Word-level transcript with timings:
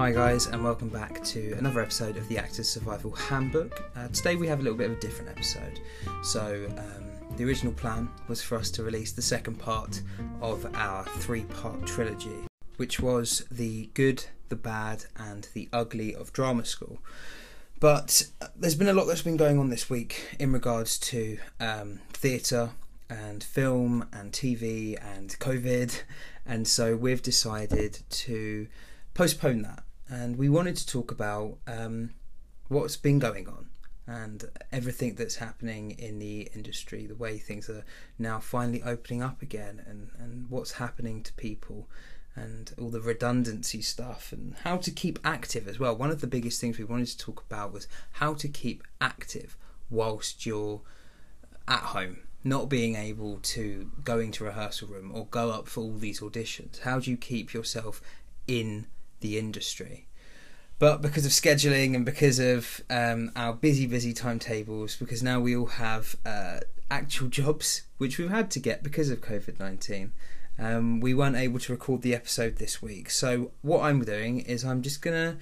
Hi, 0.00 0.12
guys, 0.12 0.46
and 0.46 0.64
welcome 0.64 0.88
back 0.88 1.22
to 1.24 1.52
another 1.58 1.82
episode 1.82 2.16
of 2.16 2.26
the 2.26 2.38
Actors 2.38 2.66
Survival 2.66 3.10
Handbook. 3.10 3.84
Uh, 3.94 4.08
today, 4.08 4.34
we 4.34 4.46
have 4.46 4.60
a 4.60 4.62
little 4.62 4.78
bit 4.78 4.90
of 4.90 4.96
a 4.96 5.00
different 5.00 5.28
episode. 5.28 5.78
So, 6.22 6.72
um, 6.78 7.36
the 7.36 7.44
original 7.44 7.74
plan 7.74 8.08
was 8.26 8.42
for 8.42 8.56
us 8.56 8.70
to 8.70 8.82
release 8.82 9.12
the 9.12 9.20
second 9.20 9.58
part 9.58 10.00
of 10.40 10.66
our 10.74 11.04
three 11.04 11.44
part 11.44 11.86
trilogy, 11.86 12.46
which 12.78 13.00
was 13.00 13.44
the 13.50 13.90
good, 13.92 14.24
the 14.48 14.56
bad, 14.56 15.04
and 15.16 15.48
the 15.52 15.68
ugly 15.70 16.14
of 16.14 16.32
drama 16.32 16.64
school. 16.64 17.00
But 17.78 18.26
uh, 18.40 18.46
there's 18.56 18.76
been 18.76 18.88
a 18.88 18.94
lot 18.94 19.04
that's 19.04 19.20
been 19.20 19.36
going 19.36 19.58
on 19.58 19.68
this 19.68 19.90
week 19.90 20.34
in 20.38 20.50
regards 20.50 20.98
to 21.10 21.36
um, 21.60 22.00
theatre 22.14 22.70
and 23.10 23.44
film 23.44 24.08
and 24.14 24.32
TV 24.32 24.96
and 24.98 25.38
COVID, 25.40 26.04
and 26.46 26.66
so 26.66 26.96
we've 26.96 27.20
decided 27.20 27.98
to 28.08 28.66
postpone 29.12 29.60
that. 29.60 29.82
And 30.10 30.36
we 30.36 30.48
wanted 30.48 30.76
to 30.76 30.86
talk 30.86 31.12
about 31.12 31.58
um, 31.68 32.10
what's 32.68 32.96
been 32.96 33.20
going 33.20 33.46
on 33.46 33.66
and 34.06 34.44
everything 34.72 35.14
that's 35.14 35.36
happening 35.36 35.92
in 35.92 36.18
the 36.18 36.50
industry, 36.52 37.06
the 37.06 37.14
way 37.14 37.38
things 37.38 37.70
are 37.70 37.84
now 38.18 38.40
finally 38.40 38.82
opening 38.82 39.22
up 39.22 39.40
again, 39.40 39.82
and, 39.86 40.10
and 40.18 40.50
what's 40.50 40.72
happening 40.72 41.22
to 41.22 41.32
people, 41.34 41.88
and 42.34 42.74
all 42.76 42.90
the 42.90 43.00
redundancy 43.00 43.80
stuff, 43.80 44.32
and 44.32 44.56
how 44.64 44.76
to 44.78 44.90
keep 44.90 45.20
active 45.22 45.68
as 45.68 45.78
well. 45.78 45.94
One 45.94 46.10
of 46.10 46.20
the 46.20 46.26
biggest 46.26 46.60
things 46.60 46.76
we 46.76 46.84
wanted 46.84 47.06
to 47.06 47.18
talk 47.18 47.44
about 47.48 47.72
was 47.72 47.86
how 48.12 48.34
to 48.34 48.48
keep 48.48 48.82
active 49.00 49.56
whilst 49.90 50.44
you're 50.44 50.80
at 51.68 51.80
home 51.80 52.18
not 52.42 52.68
being 52.68 52.96
able 52.96 53.38
to 53.42 53.92
go 54.02 54.18
into 54.18 54.44
rehearsal 54.44 54.88
room 54.88 55.12
or 55.14 55.26
go 55.26 55.50
up 55.50 55.68
for 55.68 55.80
all 55.82 55.98
these 55.98 56.20
auditions 56.20 56.80
how 56.80 56.98
do 56.98 57.10
you 57.10 57.16
keep 57.16 57.52
yourself 57.52 58.00
in 58.46 58.86
the 59.20 59.38
industry 59.38 60.06
but 60.78 61.02
because 61.02 61.26
of 61.26 61.32
scheduling 61.32 61.94
and 61.94 62.06
because 62.06 62.38
of 62.38 62.80
um, 62.88 63.30
our 63.36 63.52
busy 63.52 63.86
busy 63.86 64.12
timetables 64.12 64.96
because 64.96 65.22
now 65.22 65.38
we 65.38 65.54
all 65.56 65.66
have 65.66 66.16
uh, 66.24 66.60
actual 66.90 67.28
jobs 67.28 67.82
which 67.98 68.18
we've 68.18 68.30
had 68.30 68.50
to 68.50 68.58
get 68.58 68.82
because 68.82 69.10
of 69.10 69.20
covid-19 69.20 70.10
um, 70.58 71.00
we 71.00 71.14
weren't 71.14 71.36
able 71.36 71.58
to 71.58 71.72
record 71.72 72.02
the 72.02 72.14
episode 72.14 72.56
this 72.56 72.82
week 72.82 73.10
so 73.10 73.52
what 73.62 73.82
i'm 73.82 74.02
doing 74.04 74.40
is 74.40 74.64
i'm 74.64 74.82
just 74.82 75.02
gonna 75.02 75.36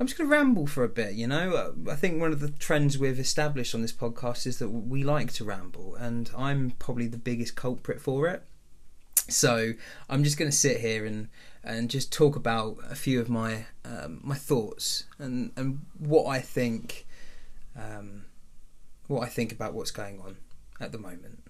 I'm 0.00 0.06
just 0.06 0.16
going 0.16 0.30
to 0.30 0.36
ramble 0.36 0.68
for 0.68 0.84
a 0.84 0.88
bit, 0.88 1.14
you 1.14 1.26
know. 1.26 1.74
I 1.90 1.96
think 1.96 2.20
one 2.20 2.30
of 2.30 2.38
the 2.38 2.50
trends 2.50 2.98
we've 2.98 3.18
established 3.18 3.74
on 3.74 3.82
this 3.82 3.92
podcast 3.92 4.46
is 4.46 4.60
that 4.60 4.68
we 4.68 5.02
like 5.02 5.32
to 5.34 5.44
ramble, 5.44 5.96
and 5.96 6.30
I'm 6.36 6.70
probably 6.78 7.08
the 7.08 7.18
biggest 7.18 7.56
culprit 7.56 8.00
for 8.00 8.28
it. 8.28 8.44
So 9.28 9.72
I'm 10.08 10.22
just 10.22 10.38
going 10.38 10.50
to 10.50 10.56
sit 10.56 10.80
here 10.80 11.04
and 11.04 11.28
and 11.68 11.90
just 11.90 12.10
talk 12.10 12.34
about 12.34 12.78
a 12.90 12.94
few 12.94 13.20
of 13.20 13.28
my 13.28 13.66
um, 13.84 14.20
my 14.22 14.34
thoughts 14.34 15.04
and 15.18 15.52
and 15.56 15.84
what 15.98 16.26
I 16.26 16.40
think 16.40 17.06
um, 17.76 18.24
what 19.06 19.22
I 19.22 19.26
think 19.26 19.52
about 19.52 19.74
what's 19.74 19.90
going 19.90 20.20
on 20.20 20.38
at 20.80 20.92
the 20.92 20.98
moment. 20.98 21.44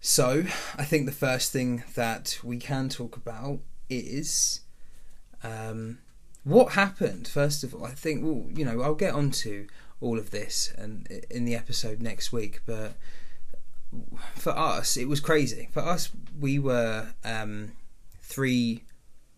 So 0.00 0.44
I 0.76 0.84
think 0.84 1.06
the 1.06 1.12
first 1.12 1.52
thing 1.52 1.82
that 1.94 2.38
we 2.44 2.58
can 2.58 2.88
talk 2.88 3.16
about 3.16 3.60
is 3.90 4.60
um, 5.42 5.98
what 6.44 6.72
happened. 6.72 7.26
First 7.26 7.64
of 7.64 7.74
all, 7.74 7.84
I 7.84 7.92
think 7.92 8.22
well, 8.22 8.46
you 8.54 8.64
know, 8.64 8.82
I'll 8.82 8.94
get 8.94 9.14
onto 9.14 9.66
all 10.00 10.18
of 10.18 10.30
this 10.30 10.72
and 10.78 11.08
in 11.30 11.44
the 11.44 11.56
episode 11.56 12.00
next 12.00 12.32
week, 12.32 12.60
but 12.66 12.92
for 14.36 14.56
us, 14.56 14.96
it 14.96 15.08
was 15.08 15.20
crazy. 15.20 15.68
For 15.72 15.80
us, 15.80 16.10
we 16.38 16.58
were 16.58 17.14
um, 17.24 17.72
three 18.20 18.84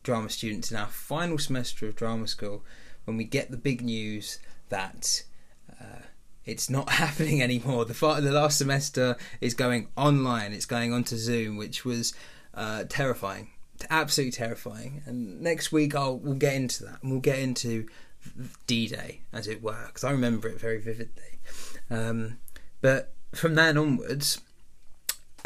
drama 0.02 0.30
students 0.30 0.70
in 0.70 0.76
our 0.76 0.86
final 0.86 1.38
semester 1.38 1.88
of 1.88 1.96
drama 1.96 2.28
school 2.28 2.64
when 3.05 3.16
we 3.16 3.24
get 3.24 3.50
the 3.50 3.56
big 3.56 3.83
news 3.83 4.39
that 4.68 5.24
uh, 5.80 6.02
it's 6.45 6.70
not 6.70 6.89
happening 7.05 7.42
anymore. 7.42 7.84
The 7.84 8.20
the 8.20 8.33
last 8.33 8.58
semester 8.58 9.16
is 9.40 9.55
going 9.55 9.89
online. 9.96 10.52
It's 10.52 10.66
going 10.66 10.92
onto 10.92 11.16
Zoom, 11.16 11.56
which 11.56 11.84
was 11.84 12.14
uh, 12.55 12.84
terrifying, 12.89 13.50
absolutely 13.90 14.33
terrifying. 14.33 15.02
And 15.06 15.40
next 15.40 15.72
week, 15.72 15.95
I'll 15.95 16.18
we'll 16.18 16.34
get 16.34 16.55
into 16.55 16.84
that, 16.84 17.02
and 17.02 17.11
we'll 17.11 17.20
get 17.20 17.39
into 17.39 17.86
D 18.66 18.89
Day, 18.89 19.20
as 19.33 19.46
it 19.46 19.62
were, 19.62 19.86
because 19.86 20.05
I 20.05 20.11
remember 20.11 20.48
it 20.48 20.61
very 20.61 20.80
vividly. 20.80 21.40
Um, 21.90 22.39
but 22.80 23.14
from 23.34 23.55
then 23.55 23.77
onwards, 23.77 24.40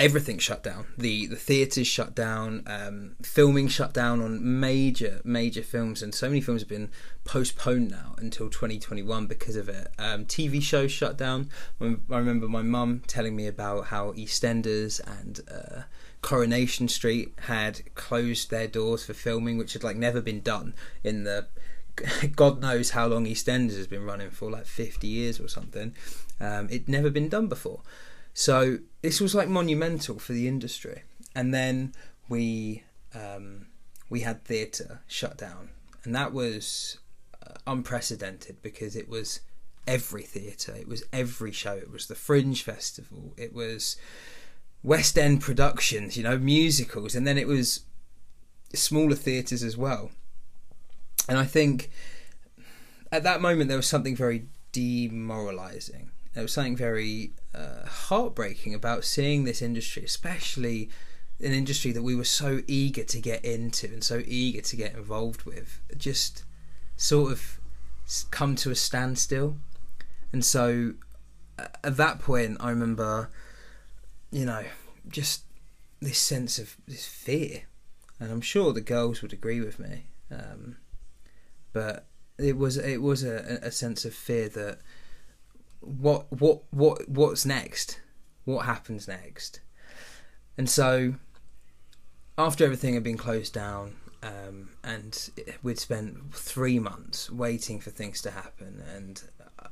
everything 0.00 0.38
shut 0.38 0.62
down. 0.62 0.86
The 0.96 1.26
the 1.26 1.36
theatres 1.36 1.86
shut 1.86 2.14
down. 2.14 2.62
Um, 2.66 3.16
filming 3.22 3.68
shut 3.68 3.92
down 3.92 4.20
on 4.20 4.60
major 4.60 5.20
major 5.24 5.62
films, 5.62 6.02
and 6.02 6.14
so 6.14 6.28
many 6.28 6.40
films 6.40 6.62
have 6.62 6.68
been 6.68 6.90
postponed 7.24 7.90
now 7.90 8.14
until 8.18 8.48
2021 8.50 9.26
because 9.26 9.56
of 9.56 9.68
it. 9.68 9.88
Um, 9.98 10.24
TV 10.24 10.62
shows 10.62 10.90
shut 10.90 11.16
down. 11.16 11.50
I 11.80 11.96
remember 12.08 12.48
my 12.48 12.62
mum 12.62 13.02
telling 13.06 13.36
me 13.36 13.46
about 13.46 13.86
how 13.86 14.12
EastEnders 14.12 15.00
and 15.20 15.40
uh, 15.50 15.82
Coronation 16.22 16.88
Street 16.88 17.34
had 17.42 17.94
closed 17.94 18.50
their 18.50 18.66
doors 18.66 19.04
for 19.04 19.14
filming, 19.14 19.58
which 19.58 19.74
had 19.74 19.84
like 19.84 19.96
never 19.96 20.20
been 20.20 20.40
done 20.40 20.74
in 21.04 21.24
the 21.24 21.46
God 22.36 22.60
knows 22.60 22.90
how 22.90 23.06
long 23.06 23.26
EastEnders 23.26 23.76
has 23.76 23.86
been 23.86 24.04
running 24.04 24.30
for, 24.30 24.50
like 24.50 24.66
50 24.66 25.06
years 25.06 25.40
or 25.40 25.48
something. 25.48 25.94
Um, 26.40 26.66
it'd 26.66 26.88
never 26.88 27.10
been 27.10 27.28
done 27.28 27.48
before. 27.48 27.80
So 28.34 28.78
this 29.02 29.20
was 29.20 29.34
like 29.34 29.48
monumental 29.48 30.18
for 30.18 30.32
the 30.32 30.48
industry. 30.48 31.02
And 31.34 31.54
then 31.54 31.94
we 32.28 32.84
um, 33.14 33.66
we 34.08 34.20
had 34.20 34.44
theatre 34.44 35.00
shut 35.06 35.36
down, 35.36 35.70
and 36.04 36.14
that 36.14 36.32
was 36.32 36.98
uh, 37.46 37.54
unprecedented 37.66 38.62
because 38.62 38.96
it 38.96 39.08
was 39.08 39.40
every 39.86 40.22
theatre, 40.22 40.74
it 40.74 40.88
was 40.88 41.04
every 41.12 41.52
show, 41.52 41.74
it 41.74 41.90
was 41.90 42.06
the 42.06 42.14
Fringe 42.14 42.62
Festival, 42.62 43.32
it 43.36 43.52
was 43.52 43.96
West 44.82 45.18
End 45.18 45.40
productions, 45.40 46.16
you 46.16 46.22
know, 46.22 46.38
musicals, 46.38 47.14
and 47.14 47.26
then 47.26 47.38
it 47.38 47.46
was 47.46 47.80
smaller 48.74 49.14
theatres 49.14 49.62
as 49.62 49.76
well. 49.76 50.10
And 51.28 51.38
I 51.38 51.44
think 51.44 51.90
at 53.12 53.22
that 53.22 53.40
moment 53.40 53.68
there 53.68 53.76
was 53.76 53.86
something 53.86 54.16
very 54.16 54.46
demoralising. 54.72 56.10
There 56.34 56.42
was 56.42 56.52
something 56.52 56.76
very 56.76 57.32
uh, 57.54 57.86
heartbreaking 57.86 58.74
about 58.74 59.04
seeing 59.04 59.44
this 59.44 59.62
industry, 59.62 60.04
especially 60.04 60.88
an 61.40 61.52
industry 61.52 61.90
that 61.92 62.02
we 62.02 62.14
were 62.14 62.24
so 62.24 62.60
eager 62.66 63.02
to 63.04 63.20
get 63.20 63.44
into 63.44 63.86
and 63.86 64.04
so 64.04 64.22
eager 64.26 64.60
to 64.60 64.76
get 64.76 64.94
involved 64.94 65.42
with, 65.42 65.80
just 65.96 66.44
sort 66.96 67.32
of 67.32 67.58
come 68.30 68.54
to 68.56 68.70
a 68.70 68.74
standstill. 68.74 69.56
And 70.32 70.44
so 70.44 70.94
at 71.58 71.96
that 71.96 72.20
point, 72.20 72.58
I 72.60 72.70
remember, 72.70 73.30
you 74.30 74.44
know, 74.44 74.64
just 75.08 75.44
this 76.00 76.18
sense 76.18 76.58
of 76.58 76.76
this 76.86 77.06
fear. 77.06 77.62
And 78.18 78.30
I'm 78.30 78.40
sure 78.40 78.72
the 78.72 78.80
girls 78.80 79.22
would 79.22 79.32
agree 79.32 79.60
with 79.60 79.78
me. 79.78 80.06
Um, 80.30 80.76
but 81.72 82.06
it 82.38 82.56
was 82.56 82.76
it 82.76 83.02
was 83.02 83.24
a, 83.24 83.58
a 83.62 83.70
sense 83.70 84.04
of 84.04 84.14
fear 84.14 84.48
that 84.50 84.78
what 85.80 86.30
what 86.32 86.62
what 86.70 87.08
what's 87.08 87.44
next? 87.44 88.00
What 88.44 88.66
happens 88.66 89.08
next? 89.08 89.60
And 90.56 90.68
so, 90.68 91.14
after 92.36 92.64
everything 92.64 92.94
had 92.94 93.02
been 93.02 93.16
closed 93.16 93.54
down, 93.54 93.96
um, 94.22 94.70
and 94.84 95.30
we'd 95.62 95.78
spent 95.78 96.34
three 96.34 96.78
months 96.78 97.30
waiting 97.30 97.80
for 97.80 97.90
things 97.90 98.20
to 98.22 98.30
happen, 98.30 98.82
and 98.94 99.22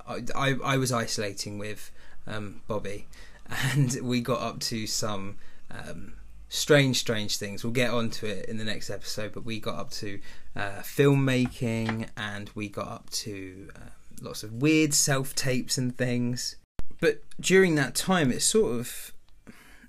I, 0.07 0.23
I, 0.35 0.55
I 0.65 0.77
was 0.77 0.93
isolating 0.93 1.59
with 1.59 1.91
um, 2.27 2.63
Bobby, 2.67 3.07
and 3.73 3.99
we 4.03 4.21
got 4.21 4.41
up 4.41 4.61
to 4.61 4.87
some 4.87 5.37
um, 5.71 6.15
strange, 6.49 6.99
strange 6.99 7.37
things. 7.37 7.65
We'll 7.65 7.73
get 7.73 7.91
onto 7.91 8.27
it 8.27 8.47
in 8.47 8.57
the 8.57 8.65
next 8.65 8.91
episode, 8.91 9.33
but 9.33 9.45
we 9.45 9.61
got 9.61 9.79
up 9.79 9.91
to 9.93 10.21
uh, 10.57 10.81
filmmaking, 10.81 12.09
and 12.17 12.51
we 12.55 12.69
got 12.69 12.89
up 12.89 13.11
to 13.11 13.71
uh, 13.77 13.91
lots 14.23 14.43
of 14.43 14.53
weird 14.55 14.95
self 14.95 15.35
tapes 15.35 15.79
and 15.79 15.97
things. 15.97 16.57
But 17.01 17.23
during 17.41 17.75
that 17.77 17.95
time, 17.95 18.31
it 18.33 18.43
sort 18.43 18.79
of 18.79 19.13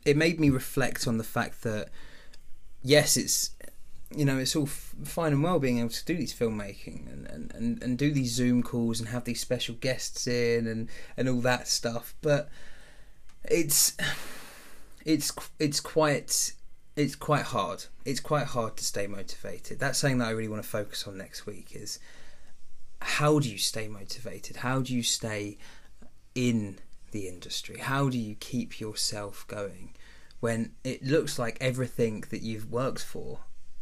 it 0.05 0.15
made 0.17 0.39
me 0.39 0.49
reflect 0.49 1.07
on 1.07 1.17
the 1.17 1.23
fact 1.23 1.63
that 1.63 1.89
yes, 2.81 3.17
it's 3.17 3.51
you 4.15 4.25
know 4.25 4.37
it's 4.37 4.55
all 4.55 4.63
f- 4.63 4.95
fine 5.03 5.33
and 5.33 5.43
well 5.43 5.59
being 5.59 5.79
able 5.79 5.89
to 5.89 6.05
do 6.05 6.15
these 6.15 6.33
filmmaking 6.33 7.11
and, 7.11 7.27
and, 7.27 7.53
and, 7.53 7.83
and 7.83 7.97
do 7.97 8.11
these 8.11 8.31
Zoom 8.31 8.63
calls 8.63 8.99
and 8.99 9.09
have 9.09 9.25
these 9.25 9.39
special 9.39 9.75
guests 9.75 10.27
in 10.27 10.67
and 10.67 10.89
and 11.17 11.29
all 11.29 11.41
that 11.41 11.67
stuff, 11.67 12.15
but 12.21 12.49
it's 13.43 13.95
it's 15.05 15.31
it's 15.59 15.79
quite 15.79 16.53
it's 16.95 17.15
quite 17.15 17.43
hard. 17.43 17.85
It's 18.05 18.19
quite 18.19 18.47
hard 18.47 18.77
to 18.77 18.83
stay 18.83 19.07
motivated. 19.07 19.79
That's 19.79 19.99
something 19.99 20.17
that 20.19 20.27
I 20.27 20.31
really 20.31 20.49
want 20.49 20.63
to 20.63 20.69
focus 20.69 21.07
on 21.07 21.17
next 21.17 21.45
week. 21.45 21.69
Is 21.73 21.99
how 23.01 23.39
do 23.39 23.49
you 23.49 23.57
stay 23.57 23.87
motivated? 23.87 24.57
How 24.57 24.81
do 24.81 24.93
you 24.93 25.03
stay 25.03 25.57
in 26.35 26.79
the 27.11 27.27
industry? 27.27 27.79
How 27.79 28.09
do 28.09 28.17
you 28.17 28.35
keep 28.35 28.79
yourself 28.79 29.45
going 29.47 29.95
when 30.39 30.71
it 30.83 31.03
looks 31.03 31.37
like 31.37 31.57
everything 31.59 32.23
that 32.29 32.41
you've 32.41 32.71
worked 32.71 33.03
for 33.03 33.39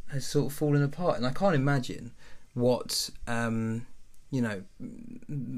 has 0.07 0.25
sort 0.25 0.51
of 0.51 0.57
fallen 0.57 0.83
apart, 0.83 1.17
and 1.17 1.25
I 1.25 1.31
can't 1.31 1.55
imagine 1.55 2.11
what 2.53 3.09
um, 3.27 3.85
you 4.31 4.41
know 4.41 4.63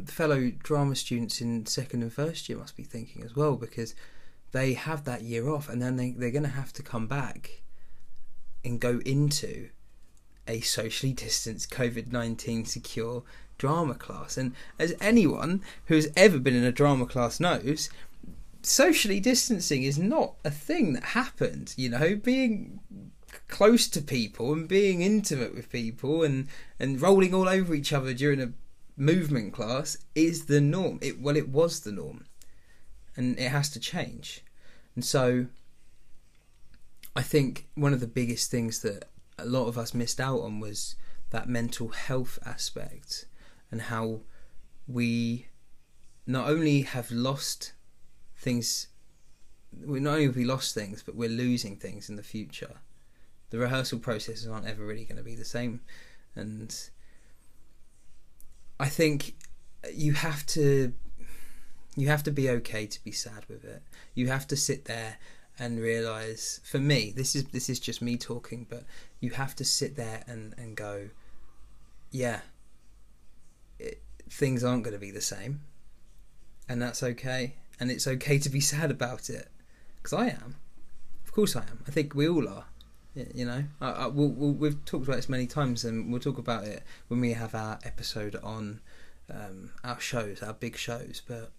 fellow 0.05 0.51
drama 0.63 0.95
students 0.95 1.41
in 1.41 1.65
second 1.65 2.01
and 2.01 2.11
first 2.11 2.49
year 2.49 2.57
must 2.57 2.75
be 2.75 2.83
thinking 2.83 3.23
as 3.23 3.35
well 3.35 3.55
because 3.55 3.95
they 4.51 4.73
have 4.73 5.05
that 5.05 5.21
year 5.21 5.49
off 5.49 5.69
and 5.69 5.81
then 5.81 5.95
they, 5.95 6.11
they're 6.11 6.31
going 6.31 6.43
to 6.43 6.49
have 6.49 6.73
to 6.73 6.83
come 6.83 7.07
back 7.07 7.61
and 8.65 8.79
go 8.79 8.99
into 9.05 9.69
a 10.47 10.59
socially 10.61 11.13
distanced 11.13 11.69
COVID 11.69 12.11
19 12.11 12.65
secure 12.65 13.23
drama 13.59 13.93
class. 13.93 14.37
And 14.37 14.55
as 14.79 14.95
anyone 14.99 15.61
who's 15.85 16.07
ever 16.15 16.39
been 16.39 16.55
in 16.55 16.63
a 16.63 16.71
drama 16.71 17.05
class 17.05 17.39
knows, 17.39 17.91
socially 18.63 19.19
distancing 19.19 19.83
is 19.83 19.99
not 19.99 20.33
a 20.43 20.49
thing 20.49 20.93
that 20.93 21.03
happened. 21.03 21.75
You 21.77 21.89
know, 21.89 22.15
being 22.15 22.79
close 23.47 23.87
to 23.89 24.01
people 24.01 24.53
and 24.53 24.67
being 24.67 25.03
intimate 25.03 25.53
with 25.53 25.71
people 25.71 26.23
and, 26.23 26.47
and 26.79 26.99
rolling 26.99 27.35
all 27.35 27.47
over 27.47 27.75
each 27.75 27.93
other 27.93 28.13
during 28.13 28.41
a 28.41 28.53
movement 28.97 29.53
class 29.53 29.97
is 30.15 30.45
the 30.45 30.61
norm. 30.61 30.97
It 31.01 31.21
well, 31.21 31.37
it 31.37 31.49
was 31.49 31.81
the 31.81 31.91
norm, 31.91 32.25
and 33.15 33.37
it 33.37 33.49
has 33.49 33.69
to 33.71 33.79
change. 33.79 34.43
And 34.95 35.05
so, 35.05 35.47
I 37.15 37.21
think 37.21 37.67
one 37.75 37.93
of 37.93 37.99
the 37.99 38.07
biggest 38.07 38.49
things 38.49 38.81
that 38.81 39.05
a 39.37 39.45
lot 39.45 39.67
of 39.67 39.77
us 39.77 39.93
missed 39.93 40.19
out 40.19 40.39
on 40.39 40.59
was 40.59 40.95
that 41.29 41.47
mental 41.47 41.89
health 41.89 42.39
aspect 42.45 43.25
and 43.71 43.83
how 43.83 44.21
we 44.87 45.47
not 46.25 46.49
only 46.49 46.81
have 46.81 47.11
lost 47.11 47.73
things 48.37 48.87
we 49.85 49.99
not 49.99 50.13
only 50.13 50.25
have 50.25 50.35
we 50.35 50.45
lost 50.45 50.73
things 50.73 51.03
but 51.03 51.15
we're 51.15 51.29
losing 51.29 51.75
things 51.75 52.09
in 52.09 52.15
the 52.15 52.23
future. 52.23 52.77
The 53.51 53.57
rehearsal 53.57 53.99
processes 53.99 54.47
aren't 54.47 54.67
ever 54.67 54.85
really 54.85 55.05
going 55.05 55.17
to 55.17 55.23
be 55.23 55.35
the 55.35 55.45
same. 55.45 55.81
And 56.35 56.75
i 58.79 58.87
think 58.87 59.35
you 59.93 60.13
have 60.13 60.45
to 60.45 60.93
you 61.97 62.07
have 62.07 62.23
to 62.23 62.31
be 62.31 62.49
okay 62.49 62.85
to 62.87 63.03
be 63.03 63.11
sad 63.11 63.45
with 63.49 63.63
it. 63.63 63.81
You 64.13 64.27
have 64.27 64.47
to 64.47 64.55
sit 64.55 64.85
there 64.85 65.17
and 65.59 65.79
realize 65.79 66.61
for 66.63 66.79
me 66.79 67.11
this 67.15 67.35
is 67.35 67.43
this 67.45 67.69
is 67.69 67.79
just 67.79 68.01
me 68.01 68.15
talking 68.15 68.65
but 68.69 68.83
you 69.19 69.31
have 69.31 69.55
to 69.55 69.65
sit 69.65 69.97
there 69.97 70.23
and 70.25 70.55
and 70.57 70.77
go 70.77 71.09
yeah 72.11 72.39
things 74.29 74.63
aren't 74.63 74.83
going 74.83 74.93
to 74.93 74.99
be 74.99 75.11
the 75.11 75.21
same. 75.21 75.61
And 76.67 76.81
that's 76.81 77.01
okay. 77.01 77.55
And 77.79 77.89
it's 77.89 78.07
okay 78.07 78.37
to 78.39 78.49
be 78.49 78.59
sad 78.71 78.91
about 78.91 79.29
it. 79.29 79.49
Because 79.97 80.13
i 80.13 80.27
am. 80.27 80.55
Of 81.25 81.31
course 81.31 81.55
i 81.55 81.61
am. 81.61 81.83
I 81.87 81.91
think 81.91 82.15
we 82.15 82.27
all 82.27 82.47
are 82.47 82.65
you 83.33 83.45
know? 83.45 83.63
I, 83.81 83.91
I, 83.91 84.07
we'll, 84.07 84.29
we'll, 84.29 84.51
we've 84.51 84.83
talked 84.85 85.05
about 85.05 85.15
this 85.15 85.29
many 85.29 85.47
times 85.47 85.83
and 85.83 86.11
we'll 86.11 86.21
talk 86.21 86.37
about 86.37 86.65
it 86.65 86.83
when 87.07 87.19
we 87.19 87.33
have 87.33 87.55
our 87.55 87.79
episode 87.83 88.35
on 88.43 88.81
um, 89.31 89.71
our 89.83 89.99
shows 89.99 90.41
our 90.41 90.53
big 90.53 90.75
shows. 90.75 91.21
But 91.27 91.51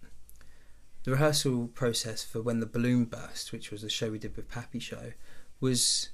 the 1.03 1.11
rehearsal 1.11 1.67
process 1.67 2.23
for 2.23 2.41
when 2.41 2.59
the 2.59 2.65
balloon 2.65 3.05
burst, 3.05 3.51
which 3.51 3.71
was 3.71 3.81
the 3.81 3.89
show 3.89 4.11
we 4.11 4.19
did 4.19 4.35
with 4.35 4.49
Pappy 4.49 4.79
Show, 4.79 5.13
was 5.59 6.09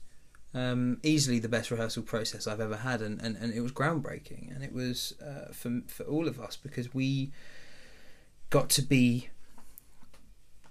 um, 0.58 0.98
easily 1.04 1.40
the 1.40 1.50
best 1.50 1.70
rehearsal 1.70 2.04
process 2.04 2.48
I've 2.48 2.60
ever 2.60 2.78
had, 2.78 3.02
and, 3.02 3.22
and, 3.22 3.36
and 3.38 3.54
it 3.54 3.62
was 3.62 3.72
groundbreaking, 3.72 4.54
and 4.54 4.64
it 4.64 4.74
was 4.74 5.14
uh, 5.22 5.52
for 5.54 5.82
for 5.88 6.04
all 6.04 6.28
of 6.28 6.40
us 6.40 6.56
because 6.56 6.94
we 6.94 7.32
got 8.50 8.70
to 8.72 8.82
be 8.82 9.30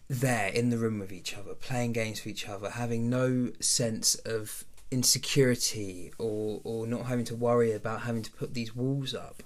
there 0.09 0.49
in 0.49 0.71
the 0.71 0.79
room 0.79 0.99
with 0.99 1.13
each 1.13 1.37
other, 1.37 1.55
playing 1.55 1.93
games 1.93 2.25
with 2.25 2.33
each 2.33 2.49
other, 2.49 2.71
having 2.71 3.09
no 3.09 3.53
sense 3.61 4.17
of 4.17 4.65
insecurity 4.91 6.13
or 6.19 6.61
or 6.65 6.87
not 6.87 7.07
having 7.07 7.25
to 7.27 7.37
worry 7.37 7.73
about 7.73 8.03
having 8.03 8.23
to 8.23 8.33
put 8.33 8.55
these 8.55 8.75
walls 8.75 9.15
up, 9.15 9.43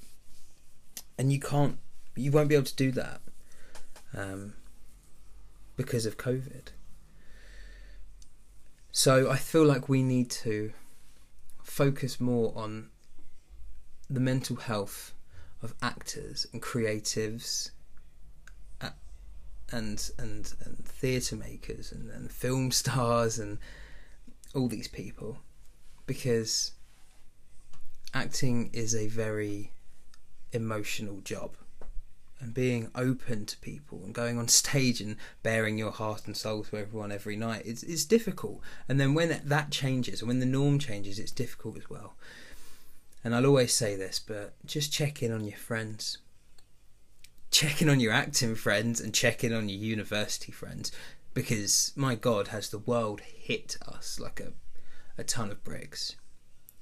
and 1.19 1.33
you 1.33 1.41
can't, 1.41 1.79
you 2.17 2.33
won't 2.33 2.49
be 2.49 2.55
able 2.55 2.65
to 2.65 2.77
do 2.77 2.91
that. 2.93 3.21
Um, 4.17 4.55
because 5.77 6.05
of 6.05 6.19
COVID. 6.19 6.69
So 8.93 9.31
I 9.31 9.37
feel 9.37 9.65
like 9.65 9.89
we 9.89 10.03
need 10.03 10.31
to 10.31 10.73
focus 11.63 12.21
more 12.21 12.53
on 12.57 12.89
the 14.09 14.21
mental 14.21 14.57
health 14.57 15.15
of 15.63 15.75
actors 15.81 16.47
and 16.53 16.61
creatives 16.61 17.71
uh, 18.81 18.91
and 19.71 20.11
and 20.19 20.53
and 20.65 20.85
theatre 20.85 21.37
makers 21.37 21.93
and, 21.93 22.11
and 22.11 22.33
film 22.33 22.71
stars 22.83 23.39
and 23.39 23.59
all 24.55 24.67
these 24.67 24.89
people. 24.89 25.39
Because 26.07 26.73
acting 28.13 28.71
is 28.73 28.97
a 28.97 29.07
very 29.07 29.73
emotional 30.53 31.21
job 31.21 31.55
and 32.41 32.55
being 32.55 32.91
open 32.95 33.47
to 33.47 33.57
people 33.59 34.03
and 34.05 34.15
going 34.15 34.39
on 34.39 34.49
stage 34.61 35.01
and 35.01 35.17
bearing 35.43 35.79
your 35.79 35.91
heart 35.93 36.27
and 36.27 36.37
soul 36.37 36.65
to 36.65 36.77
everyone 36.77 37.13
every 37.13 37.37
night 37.37 37.63
it's, 37.65 37.83
it's 37.83 38.05
difficult. 38.05 38.61
And 38.89 38.99
then 38.99 39.15
when 39.15 39.41
that 39.45 39.71
changes 39.71 40.21
and 40.21 40.29
when 40.29 40.41
the 40.41 40.47
norm 40.47 40.79
changes 40.79 41.19
it's 41.19 41.33
difficult 41.33 41.77
as 41.77 41.91
well. 41.91 42.15
And 43.23 43.35
i'll 43.35 43.47
always 43.47 43.75
say 43.75 43.97
this 43.97 44.19
but 44.19 44.55
just 44.65 44.93
check 44.93 45.23
in 45.23 45.31
on 45.31 45.45
your 45.45 45.59
friends 45.59 46.19
check 47.51 47.83
in 47.83 47.91
on 47.91 48.01
your 48.01 48.13
acting 48.13 48.55
friends 48.55 49.01
and 49.01 49.13
check 49.13 49.45
in 49.45 49.53
on 49.53 49.69
your 49.69 49.79
university 49.79 50.53
friends 50.53 50.91
because 51.35 51.93
my 51.97 52.15
god 52.15 52.49
has 52.49 52.71
the 52.71 52.79
world 52.79 53.21
hit 53.21 53.77
us 53.87 54.19
like 54.19 54.41
a, 54.41 54.53
a 55.19 55.25
ton 55.25 55.51
of 55.51 55.63
bricks. 55.63 56.17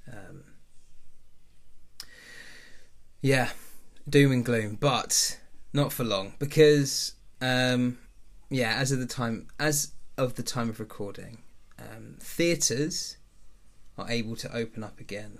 Um, 0.07 0.43
yeah 3.21 3.49
doom 4.09 4.31
and 4.31 4.45
gloom. 4.45 4.77
But 4.79 5.39
not 5.73 5.93
for 5.93 6.03
long 6.03 6.33
because 6.39 7.13
um, 7.41 7.97
yeah, 8.49 8.73
as 8.75 8.91
of 8.91 8.99
the 8.99 9.05
time 9.05 9.47
as 9.59 9.93
of 10.17 10.35
the 10.35 10.43
time 10.43 10.69
of 10.69 10.79
recording, 10.79 11.39
um, 11.77 12.15
theatres 12.19 13.17
are 13.97 14.09
able 14.09 14.35
to 14.35 14.55
open 14.55 14.83
up 14.83 14.99
again. 14.99 15.39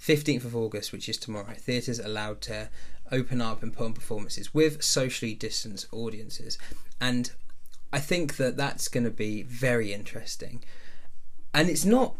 15th 0.00 0.44
of 0.44 0.56
August, 0.56 0.92
which 0.92 1.08
is 1.08 1.16
tomorrow, 1.16 1.54
theatres 1.56 2.00
allowed 2.00 2.40
to 2.40 2.68
open 3.12 3.40
up 3.40 3.62
and 3.62 3.72
put 3.72 3.84
on 3.84 3.92
performances 3.92 4.52
with 4.52 4.82
socially 4.82 5.34
distanced 5.34 5.86
audiences. 5.92 6.58
And 7.00 7.30
I 7.92 8.00
think 8.00 8.36
that 8.36 8.56
that's 8.56 8.88
going 8.88 9.04
to 9.04 9.10
be 9.10 9.42
very 9.42 9.92
interesting. 9.92 10.64
And 11.54 11.68
it's 11.68 11.84
not 11.84 12.16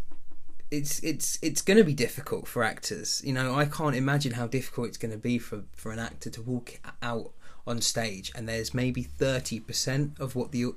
it's 0.72 1.00
it's 1.00 1.38
it's 1.42 1.60
going 1.60 1.76
to 1.76 1.84
be 1.84 1.92
difficult 1.92 2.48
for 2.48 2.64
actors. 2.64 3.20
You 3.24 3.34
know, 3.34 3.54
I 3.54 3.66
can't 3.66 3.94
imagine 3.94 4.32
how 4.32 4.46
difficult 4.46 4.88
it's 4.88 4.96
going 4.96 5.12
to 5.12 5.18
be 5.18 5.38
for 5.38 5.64
for 5.76 5.92
an 5.92 5.98
actor 5.98 6.30
to 6.30 6.40
walk 6.40 6.80
out 7.02 7.32
on 7.66 7.82
stage 7.82 8.32
and 8.34 8.48
there's 8.48 8.74
maybe 8.74 9.04
30% 9.04 10.18
of 10.18 10.34
what 10.34 10.50
the 10.50 10.72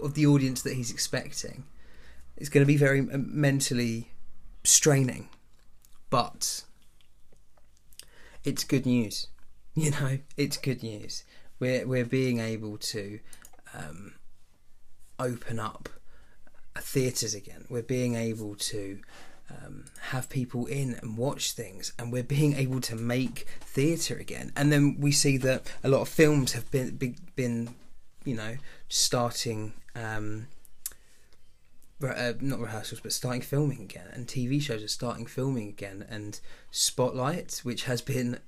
of 0.00 0.14
the 0.14 0.26
audience 0.26 0.62
that 0.62 0.74
he's 0.74 0.90
expecting. 0.90 1.64
It's 2.36 2.50
going 2.50 2.62
to 2.62 2.66
be 2.66 2.76
very 2.76 3.00
mentally 3.00 4.10
straining. 4.64 5.30
But 6.10 6.64
it's 8.44 8.62
good 8.64 8.86
news. 8.86 9.26
You 9.74 9.92
know, 9.92 10.18
it's 10.36 10.56
good 10.56 10.82
news. 10.82 11.22
We're 11.60 11.86
we're 11.86 12.04
being 12.04 12.40
able 12.40 12.78
to 12.78 13.20
um, 13.72 14.14
open 15.20 15.60
up 15.60 15.88
theatres 16.76 17.32
again. 17.32 17.64
We're 17.68 17.84
being 17.84 18.16
able 18.16 18.56
to 18.56 18.98
um, 19.50 19.84
have 20.00 20.28
people 20.28 20.66
in 20.66 20.94
and 20.94 21.16
watch 21.16 21.52
things, 21.52 21.92
and 21.98 22.12
we're 22.12 22.22
being 22.22 22.54
able 22.54 22.80
to 22.82 22.94
make 22.94 23.46
theatre 23.60 24.16
again. 24.16 24.52
And 24.56 24.70
then 24.70 24.96
we 24.98 25.12
see 25.12 25.36
that 25.38 25.70
a 25.82 25.88
lot 25.88 26.02
of 26.02 26.08
films 26.08 26.52
have 26.52 26.70
been 26.70 27.16
been, 27.36 27.74
you 28.24 28.34
know, 28.34 28.56
starting. 28.88 29.72
Um, 29.94 30.48
uh, 32.00 32.34
not 32.40 32.60
rehearsals, 32.60 33.00
but 33.00 33.12
starting 33.12 33.42
filming 33.42 33.80
again, 33.80 34.06
and 34.12 34.28
TV 34.28 34.62
shows 34.62 34.84
are 34.84 34.88
starting 34.88 35.26
filming 35.26 35.68
again. 35.68 36.06
And 36.08 36.38
Spotlight, 36.70 37.60
which 37.64 37.84
has 37.84 38.00
been 38.00 38.38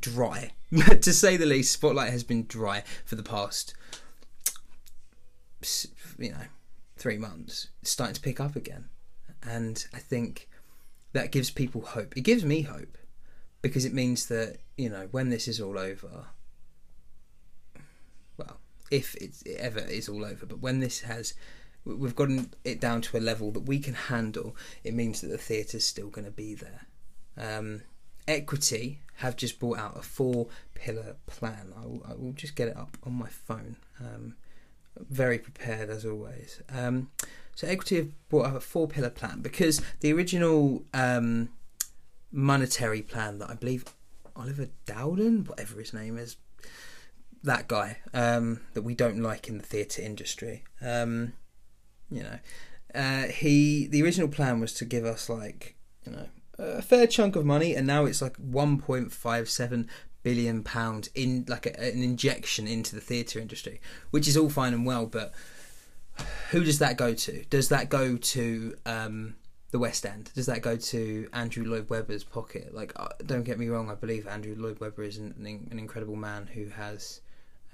dry, 0.00 0.50
to 1.00 1.12
say 1.12 1.36
the 1.36 1.46
least, 1.46 1.72
Spotlight 1.72 2.10
has 2.10 2.24
been 2.24 2.46
dry 2.46 2.82
for 3.04 3.14
the 3.14 3.22
past, 3.22 3.74
you 6.18 6.32
know, 6.32 6.46
three 6.96 7.16
months. 7.16 7.68
Starting 7.84 8.14
to 8.14 8.20
pick 8.20 8.40
up 8.40 8.56
again 8.56 8.86
and 9.48 9.86
I 9.94 9.98
think 9.98 10.48
that 11.12 11.32
gives 11.32 11.50
people 11.50 11.80
hope. 11.80 12.16
It 12.16 12.22
gives 12.22 12.44
me 12.44 12.62
hope 12.62 12.98
because 13.62 13.84
it 13.84 13.94
means 13.94 14.26
that 14.26 14.58
you 14.76 14.88
know 14.88 15.08
when 15.10 15.30
this 15.30 15.48
is 15.48 15.60
all 15.60 15.78
over. 15.78 16.26
Well, 18.36 18.58
if 18.90 19.14
it 19.16 19.36
ever 19.58 19.80
is 19.80 20.08
all 20.08 20.24
over, 20.24 20.46
but 20.46 20.60
when 20.60 20.80
this 20.80 21.00
has, 21.00 21.34
we've 21.84 22.16
gotten 22.16 22.52
it 22.64 22.80
down 22.80 23.00
to 23.02 23.16
a 23.16 23.20
level 23.20 23.50
that 23.52 23.60
we 23.66 23.78
can 23.78 23.94
handle. 23.94 24.56
It 24.84 24.94
means 24.94 25.20
that 25.20 25.28
the 25.28 25.38
theatre's 25.38 25.84
still 25.84 26.08
going 26.08 26.26
to 26.26 26.30
be 26.30 26.54
there. 26.54 26.86
Um, 27.36 27.82
Equity 28.28 29.00
have 29.18 29.36
just 29.36 29.60
brought 29.60 29.78
out 29.78 29.96
a 29.96 30.02
four 30.02 30.48
pillar 30.74 31.16
plan. 31.26 31.72
I 31.76 31.86
will, 31.86 32.02
I 32.08 32.14
will, 32.14 32.32
just 32.32 32.56
get 32.56 32.68
it 32.68 32.76
up 32.76 32.96
on 33.04 33.12
my 33.12 33.28
phone. 33.28 33.76
Um, 34.00 34.34
very 34.98 35.38
prepared 35.38 35.90
as 35.90 36.04
always. 36.04 36.60
Um, 36.68 37.10
so 37.56 37.66
Equity 37.66 37.96
have 37.96 38.28
brought 38.28 38.46
up 38.46 38.54
a 38.54 38.60
four 38.60 38.86
pillar 38.86 39.08
plan 39.08 39.40
because 39.40 39.80
the 40.00 40.12
original 40.12 40.84
um, 40.92 41.48
monetary 42.30 43.00
plan 43.00 43.38
that 43.38 43.48
I 43.48 43.54
believe 43.54 43.86
Oliver 44.36 44.68
Dowden, 44.84 45.44
whatever 45.46 45.80
his 45.80 45.94
name 45.94 46.18
is, 46.18 46.36
that 47.42 47.66
guy 47.66 47.96
um, 48.12 48.60
that 48.74 48.82
we 48.82 48.94
don't 48.94 49.22
like 49.22 49.48
in 49.48 49.56
the 49.56 49.64
theatre 49.64 50.02
industry. 50.02 50.64
Um, 50.82 51.32
you 52.10 52.22
know, 52.22 52.38
uh, 52.94 53.28
he 53.28 53.86
the 53.86 54.02
original 54.02 54.28
plan 54.28 54.60
was 54.60 54.74
to 54.74 54.84
give 54.84 55.06
us 55.06 55.30
like 55.30 55.76
you 56.04 56.12
know 56.12 56.26
a 56.58 56.82
fair 56.82 57.06
chunk 57.06 57.36
of 57.36 57.46
money, 57.46 57.74
and 57.74 57.86
now 57.86 58.04
it's 58.04 58.20
like 58.20 58.36
one 58.36 58.78
point 58.78 59.12
five 59.12 59.48
seven 59.48 59.88
billion 60.22 60.62
pounds 60.62 61.08
in 61.14 61.46
like 61.48 61.64
a, 61.64 61.80
an 61.82 62.02
injection 62.02 62.68
into 62.68 62.94
the 62.94 63.00
theatre 63.00 63.38
industry, 63.38 63.80
which 64.10 64.28
is 64.28 64.36
all 64.36 64.50
fine 64.50 64.74
and 64.74 64.84
well, 64.84 65.06
but 65.06 65.32
who 66.50 66.64
does 66.64 66.78
that 66.78 66.96
go 66.96 67.14
to? 67.14 67.44
Does 67.50 67.68
that 67.70 67.88
go 67.88 68.16
to 68.16 68.76
um, 68.86 69.34
the 69.70 69.78
West 69.78 70.06
End? 70.06 70.30
Does 70.34 70.46
that 70.46 70.62
go 70.62 70.76
to 70.76 71.28
Andrew 71.32 71.64
Lloyd 71.64 71.90
Webber's 71.90 72.24
pocket? 72.24 72.74
Like, 72.74 72.92
uh, 72.96 73.08
don't 73.24 73.44
get 73.44 73.58
me 73.58 73.68
wrong, 73.68 73.90
I 73.90 73.94
believe 73.94 74.26
Andrew 74.26 74.54
Lloyd 74.56 74.80
Webber 74.80 75.02
is 75.02 75.18
an, 75.18 75.34
an 75.70 75.78
incredible 75.78 76.16
man 76.16 76.46
who 76.46 76.66
has 76.68 77.20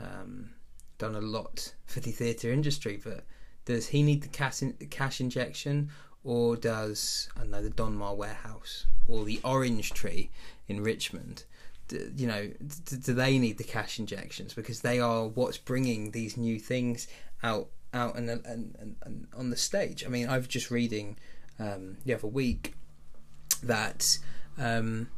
um, 0.01 0.51
done 0.99 1.15
a 1.15 1.21
lot 1.21 1.75
for 1.87 2.01
the 2.01 2.11
theatre 2.11 2.53
industry, 2.53 3.01
but 3.03 3.25
does 3.65 3.89
he 3.89 4.03
need 4.03 4.23
the 4.23 4.29
cash, 4.29 4.63
in, 4.63 4.73
cash 4.91 5.21
injection, 5.21 5.91
or 6.25 6.57
does 6.57 7.29
I 7.37 7.41
don't 7.41 7.51
know 7.51 7.63
the 7.63 7.71
Donmar 7.71 8.17
warehouse 8.17 8.87
or 9.09 9.25
the 9.25 9.41
Orange 9.45 9.93
Tree 9.93 10.31
in 10.69 10.83
Richmond? 10.83 11.45
You 11.91 12.27
know, 12.27 12.51
do 12.87 13.13
they 13.13 13.39
need 13.39 13.59
the 13.59 13.65
cash 13.65 13.99
injections 13.99 14.55
because 14.55 14.81
they 14.81 14.99
are 14.99 15.27
what's 15.27 15.59
bringing 15.59 16.13
these 16.13 16.37
new 16.37 16.59
things 16.59 17.07
out 17.43 17.69
out 17.93 18.17
and, 18.17 18.29
and, 18.29 18.45
and, 18.79 18.97
and 19.03 19.27
on 19.37 19.51
the 19.51 19.57
stage? 19.57 20.05
I 20.05 20.09
mean, 20.09 20.29
I've 20.29 20.49
just 20.49 20.71
reading 20.71 21.17
um, 21.59 21.97
the 22.05 22.15
other 22.15 22.27
week 22.27 22.75
that 23.63 24.19
um, 24.59 25.09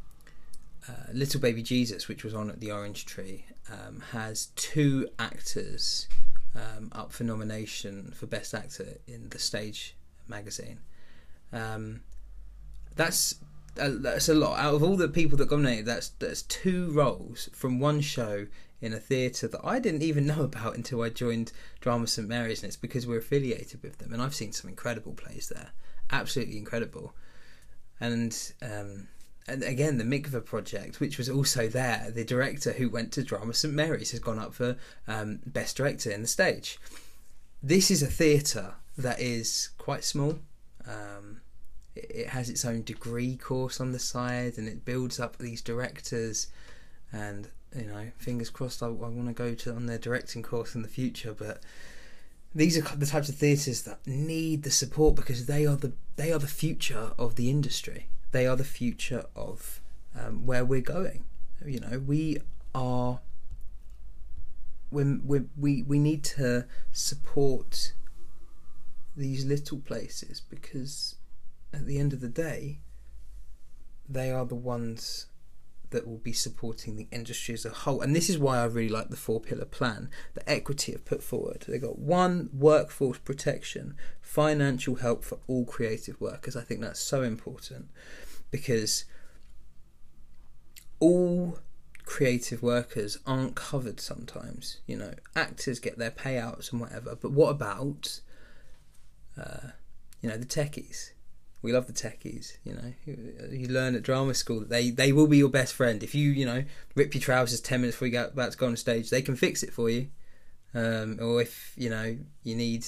uh, 0.87 1.11
Little 1.13 1.39
Baby 1.39 1.63
Jesus, 1.63 2.07
which 2.07 2.23
was 2.23 2.33
on 2.33 2.49
at 2.49 2.59
the 2.59 2.71
Orange 2.71 3.05
Tree, 3.05 3.45
um, 3.71 4.01
has 4.11 4.47
two 4.55 5.07
actors 5.17 6.07
um, 6.55 6.89
up 6.91 7.11
for 7.11 7.23
nomination 7.23 8.11
for 8.15 8.27
Best 8.27 8.53
Actor 8.53 8.97
in 9.07 9.29
the 9.29 9.39
Stage 9.39 9.95
magazine. 10.27 10.79
Um, 11.51 12.01
that's 12.95 13.35
uh, 13.79 13.91
that's 13.93 14.29
a 14.29 14.33
lot. 14.33 14.57
Out 14.57 14.75
of 14.75 14.83
all 14.83 14.95
the 14.95 15.07
people 15.07 15.37
that 15.37 15.51
nominated, 15.51 15.85
that's 15.85 16.09
that's 16.09 16.43
two 16.43 16.91
roles 16.91 17.49
from 17.53 17.79
one 17.79 18.01
show 18.01 18.47
in 18.85 18.93
a 18.93 18.99
theatre 18.99 19.47
that 19.47 19.61
I 19.63 19.79
didn't 19.79 20.03
even 20.03 20.27
know 20.27 20.43
about 20.43 20.75
until 20.75 21.01
I 21.01 21.09
joined 21.09 21.51
Drama 21.81 22.07
St 22.07 22.27
Mary's, 22.27 22.61
and 22.61 22.67
it's 22.67 22.77
because 22.77 23.07
we're 23.07 23.17
affiliated 23.17 23.81
with 23.81 23.97
them, 23.97 24.13
and 24.13 24.21
I've 24.21 24.35
seen 24.35 24.53
some 24.53 24.69
incredible 24.69 25.13
plays 25.13 25.49
there, 25.49 25.71
absolutely 26.11 26.57
incredible, 26.57 27.13
and 27.99 28.53
um, 28.61 29.07
and 29.47 29.63
again 29.63 29.97
the 29.97 30.03
Mikvah 30.03 30.45
project, 30.45 30.99
which 30.99 31.17
was 31.17 31.29
also 31.29 31.67
there, 31.67 32.11
the 32.13 32.23
director 32.23 32.73
who 32.73 32.89
went 32.89 33.11
to 33.13 33.23
Drama 33.23 33.53
St 33.53 33.73
Mary's 33.73 34.11
has 34.11 34.19
gone 34.19 34.39
up 34.39 34.53
for 34.53 34.77
um, 35.07 35.39
best 35.45 35.77
director 35.77 36.11
in 36.11 36.21
the 36.21 36.27
stage. 36.27 36.79
This 37.63 37.89
is 37.89 38.03
a 38.03 38.07
theatre 38.07 38.75
that 38.97 39.19
is 39.19 39.69
quite 39.79 40.03
small. 40.03 40.39
Um, 40.87 41.41
it, 41.95 42.11
it, 42.11 42.27
has 42.27 42.49
its 42.49 42.63
own 42.63 42.83
degree 42.83 43.35
course 43.35 43.81
on 43.81 43.91
the 43.91 43.99
side, 43.99 44.59
and 44.59 44.67
it 44.67 44.85
builds 44.85 45.19
up 45.19 45.37
these 45.37 45.61
directors. 45.63 46.47
And 47.11 47.49
you 47.75 47.85
know, 47.85 48.11
fingers 48.17 48.49
crossed, 48.49 48.81
I, 48.81 48.87
I 48.87 48.89
want 48.89 49.27
to 49.27 49.33
go 49.33 49.53
to 49.53 49.75
on 49.75 49.85
their 49.85 49.97
directing 49.97 50.43
course 50.43 50.75
in 50.75 50.81
the 50.81 50.87
future. 50.87 51.33
But 51.33 51.61
these 52.53 52.77
are 52.77 52.95
the 52.95 53.05
types 53.05 53.29
of 53.29 53.35
theatres 53.35 53.83
that 53.83 54.05
need 54.07 54.63
the 54.63 54.71
support 54.71 55.15
because 55.15 55.45
they 55.45 55.65
are 55.65 55.75
the 55.75 55.93
they 56.15 56.31
are 56.31 56.39
the 56.39 56.47
future 56.47 57.11
of 57.17 57.35
the 57.35 57.49
industry 57.49 58.07
they 58.35 58.45
are 58.45 58.57
the 58.57 58.65
future 58.65 59.23
of 59.33 59.79
um, 60.13 60.45
where 60.45 60.65
we're 60.65 60.81
going. 60.81 61.23
You 61.65 61.79
know, 61.79 61.99
we 61.99 62.39
are. 62.73 63.21
We 64.91 65.19
we 65.57 65.83
we 65.83 65.99
need 65.99 66.25
to 66.35 66.65
support 66.91 67.93
these 69.15 69.45
little 69.45 69.77
places 69.79 70.41
because 70.41 71.15
at 71.73 71.85
the 71.85 71.97
end 71.97 72.11
of 72.11 72.19
the 72.19 72.27
day, 72.27 72.79
they 74.09 74.31
are 74.31 74.45
the 74.45 74.53
ones 74.53 75.27
that 75.91 76.07
will 76.07 76.17
be 76.17 76.33
supporting 76.33 76.95
the 76.95 77.07
industry 77.11 77.53
as 77.53 77.65
a 77.65 77.69
whole. 77.69 78.01
And 78.01 78.15
this 78.15 78.29
is 78.29 78.37
why 78.37 78.59
I 78.59 78.65
really 78.65 78.89
like 78.89 79.09
the 79.09 79.15
four 79.15 79.39
pillar 79.39 79.65
plan 79.65 80.09
that 80.33 80.49
Equity 80.49 80.91
have 80.91 81.05
put 81.05 81.23
forward. 81.23 81.65
They've 81.67 81.81
got 81.81 81.99
one 81.99 82.49
workforce 82.53 83.19
protection, 83.19 83.95
financial 84.21 84.95
help 84.95 85.23
for 85.23 85.39
all 85.47 85.65
creative 85.65 86.19
workers. 86.19 86.55
I 86.55 86.61
think 86.61 86.81
that's 86.81 86.99
so 86.99 87.21
important 87.21 87.89
because 88.51 89.05
all 90.99 91.59
creative 92.05 92.61
workers 92.61 93.17
aren't 93.25 93.55
covered 93.55 93.99
sometimes. 93.99 94.77
You 94.87 94.97
know, 94.97 95.13
actors 95.35 95.79
get 95.79 95.97
their 95.97 96.11
payouts 96.11 96.71
and 96.71 96.79
whatever, 96.79 97.15
but 97.15 97.31
what 97.31 97.49
about, 97.49 98.21
uh, 99.37 99.69
you 100.21 100.29
know, 100.29 100.37
the 100.37 100.45
techies? 100.45 101.11
We 101.65 101.73
love 101.73 101.87
the 101.87 101.93
techies. 101.93 102.57
You 102.63 102.73
know, 102.75 102.93
you, 103.05 103.67
learn 103.67 103.95
at 103.95 104.03
drama 104.03 104.35
school 104.35 104.59
that 104.59 104.69
they 104.69 104.91
they 104.91 105.11
will 105.11 105.25
be 105.25 105.39
your 105.39 105.49
best 105.49 105.73
friend. 105.73 106.03
If 106.03 106.13
you 106.13 106.29
you 106.29 106.45
know 106.45 106.63
rip 106.93 107.15
your 107.15 107.21
trousers 107.21 107.59
ten 107.59 107.81
minutes 107.81 107.95
before 107.95 108.07
you 108.07 108.11
get 108.11 108.33
about 108.33 108.51
to 108.51 108.57
go 108.57 108.67
on 108.67 108.77
stage, 108.77 109.09
they 109.09 109.23
can 109.23 109.35
fix 109.35 109.63
it 109.63 109.73
for 109.73 109.89
you. 109.89 110.09
Um, 110.75 111.17
or 111.19 111.41
if 111.41 111.73
you 111.75 111.89
know 111.89 112.17
you 112.43 112.55
need 112.55 112.85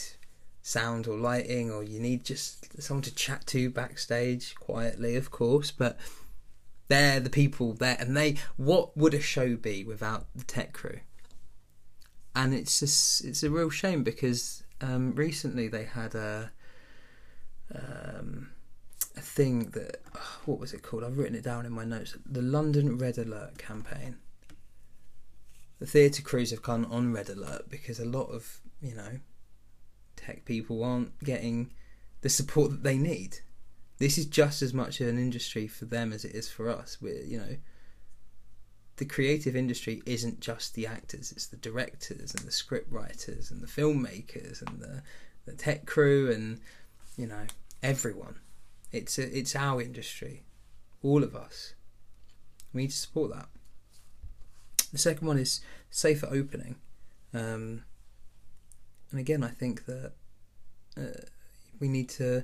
sound 0.62 1.07
or 1.07 1.17
lighting, 1.17 1.72
or 1.72 1.84
you 1.84 2.00
need 2.00 2.24
just 2.24 2.79
someone 2.79 3.01
to 3.01 3.15
chat 3.15 3.48
to 3.48 3.72
backstage 3.72 4.53
quietly, 4.55 5.15
of 5.15 5.31
course. 5.31 5.72
But 5.72 5.98
they're 6.88 7.19
the 7.19 7.31
people 7.31 7.74
there, 7.74 7.98
and 8.00 8.15
they. 8.15 8.36
What 8.57 8.96
would 8.96 9.15
a 9.15 9.22
show 9.22 9.55
be 9.55 9.84
without 9.84 10.27
the 10.36 10.43
tech 10.43 10.74
crew? 10.74 11.00
And 12.36 12.53
it's 12.53 12.79
just 12.79 13.25
it's 13.25 13.41
a 13.41 13.50
real 13.50 13.72
shame 13.72 14.03
because 14.03 14.62
um, 14.81 15.15
recently 15.15 15.67
they 15.67 15.86
had 15.86 16.13
a 16.13 16.51
um, 17.74 18.51
thing 19.38 19.70
that 19.70 20.01
what 20.46 20.60
was 20.60 20.74
it 20.74 20.82
called? 20.82 21.03
I've 21.03 21.17
written 21.17 21.36
it 21.36 21.44
down 21.44 21.65
in 21.65 21.72
my 21.72 21.86
notes. 21.86 22.17
The 22.25 22.41
London 22.41 22.98
Red 22.98 23.17
Alert 23.17 23.58
campaign. 23.58 24.17
The 25.79 25.86
theatre 25.86 26.24
crews 26.24 26.50
have 26.50 26.63
gone 26.63 26.86
on 26.86 27.13
red 27.13 27.29
alert 27.29 27.70
because 27.70 28.00
a 28.00 28.06
lot 28.06 28.32
of 28.32 28.62
you 28.82 28.96
know 28.96 29.20
tech 30.15 30.44
people 30.44 30.84
aren't 30.84 31.24
getting 31.24 31.72
the 32.22 32.29
support 32.29 32.72
that 32.72 32.84
they 32.84 32.98
need. 32.98 33.38
This 34.00 34.17
is 34.17 34.25
just 34.25 34.63
as 34.63 34.74
much 34.74 35.00
an 35.01 35.20
industry 35.20 35.67
for 35.67 35.86
them 35.86 36.12
as 36.12 36.25
it 36.25 36.34
is 36.34 36.50
for 36.50 36.67
us. 36.70 36.98
We're, 37.00 37.24
you 37.24 37.38
know, 37.38 37.58
the 38.96 39.06
creative 39.06 39.56
industry 39.56 40.01
isn't 40.08 40.39
just 40.39 40.74
the 40.74 40.88
actors; 40.88 41.32
it's 41.32 41.46
the 41.46 41.58
directors 41.58 42.34
and 42.34 42.44
the 42.44 42.51
script 42.51 42.91
writers 42.91 43.51
and 43.51 43.62
the 43.62 43.67
filmmakers 43.67 44.63
and 44.65 44.79
the 44.79 45.03
the 45.46 45.53
tech 45.53 45.86
crew 45.86 46.32
and 46.32 46.60
you 47.17 47.27
know 47.27 47.46
everyone. 47.84 48.38
It's 48.91 49.17
a, 49.17 49.38
it's 49.38 49.56
our 49.56 49.82
industry, 49.82 50.44
all 51.03 51.24
of 51.24 51.36
us. 51.36 51.74
We 52.74 52.84
need 52.84 52.91
to 52.91 52.98
support 52.98 53.34
that. 53.34 53.48
The 54.91 54.98
second 54.98 55.27
one 55.27 55.38
is 55.38 55.62
safer 55.89 56.27
opening. 56.32 56.75
Um, 57.34 57.84
and 59.12 59.20
again, 59.20 59.44
I 59.44 59.50
think 59.50 59.86
that 59.86 60.13
uh, 60.98 61.25
we 61.79 61.88
need 61.88 62.10
to 62.10 62.44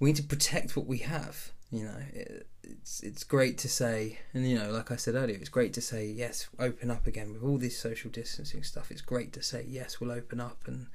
we 0.00 0.10
need 0.10 0.16
to 0.16 0.22
protect 0.22 0.76
what 0.76 0.86
we 0.86 0.98
have. 0.98 1.52
You 1.70 1.84
know, 1.84 1.96
it, 2.12 2.46
it's 2.62 3.02
it's 3.02 3.24
great 3.24 3.58
to 3.58 3.68
say, 3.68 4.20
and 4.32 4.48
you 4.48 4.58
know, 4.58 4.70
like 4.70 4.90
I 4.90 4.96
said 4.96 5.14
earlier, 5.14 5.36
it's 5.36 5.48
great 5.48 5.72
to 5.74 5.80
say 5.80 6.06
yes, 6.06 6.48
open 6.58 6.90
up 6.90 7.06
again 7.06 7.32
with 7.32 7.42
all 7.42 7.58
this 7.58 7.78
social 7.78 8.10
distancing 8.10 8.62
stuff. 8.62 8.90
It's 8.90 9.00
great 9.00 9.32
to 9.34 9.42
say 9.42 9.64
yes, 9.68 10.00
we'll 10.00 10.12
open 10.12 10.40
up 10.40 10.62
and 10.66 10.86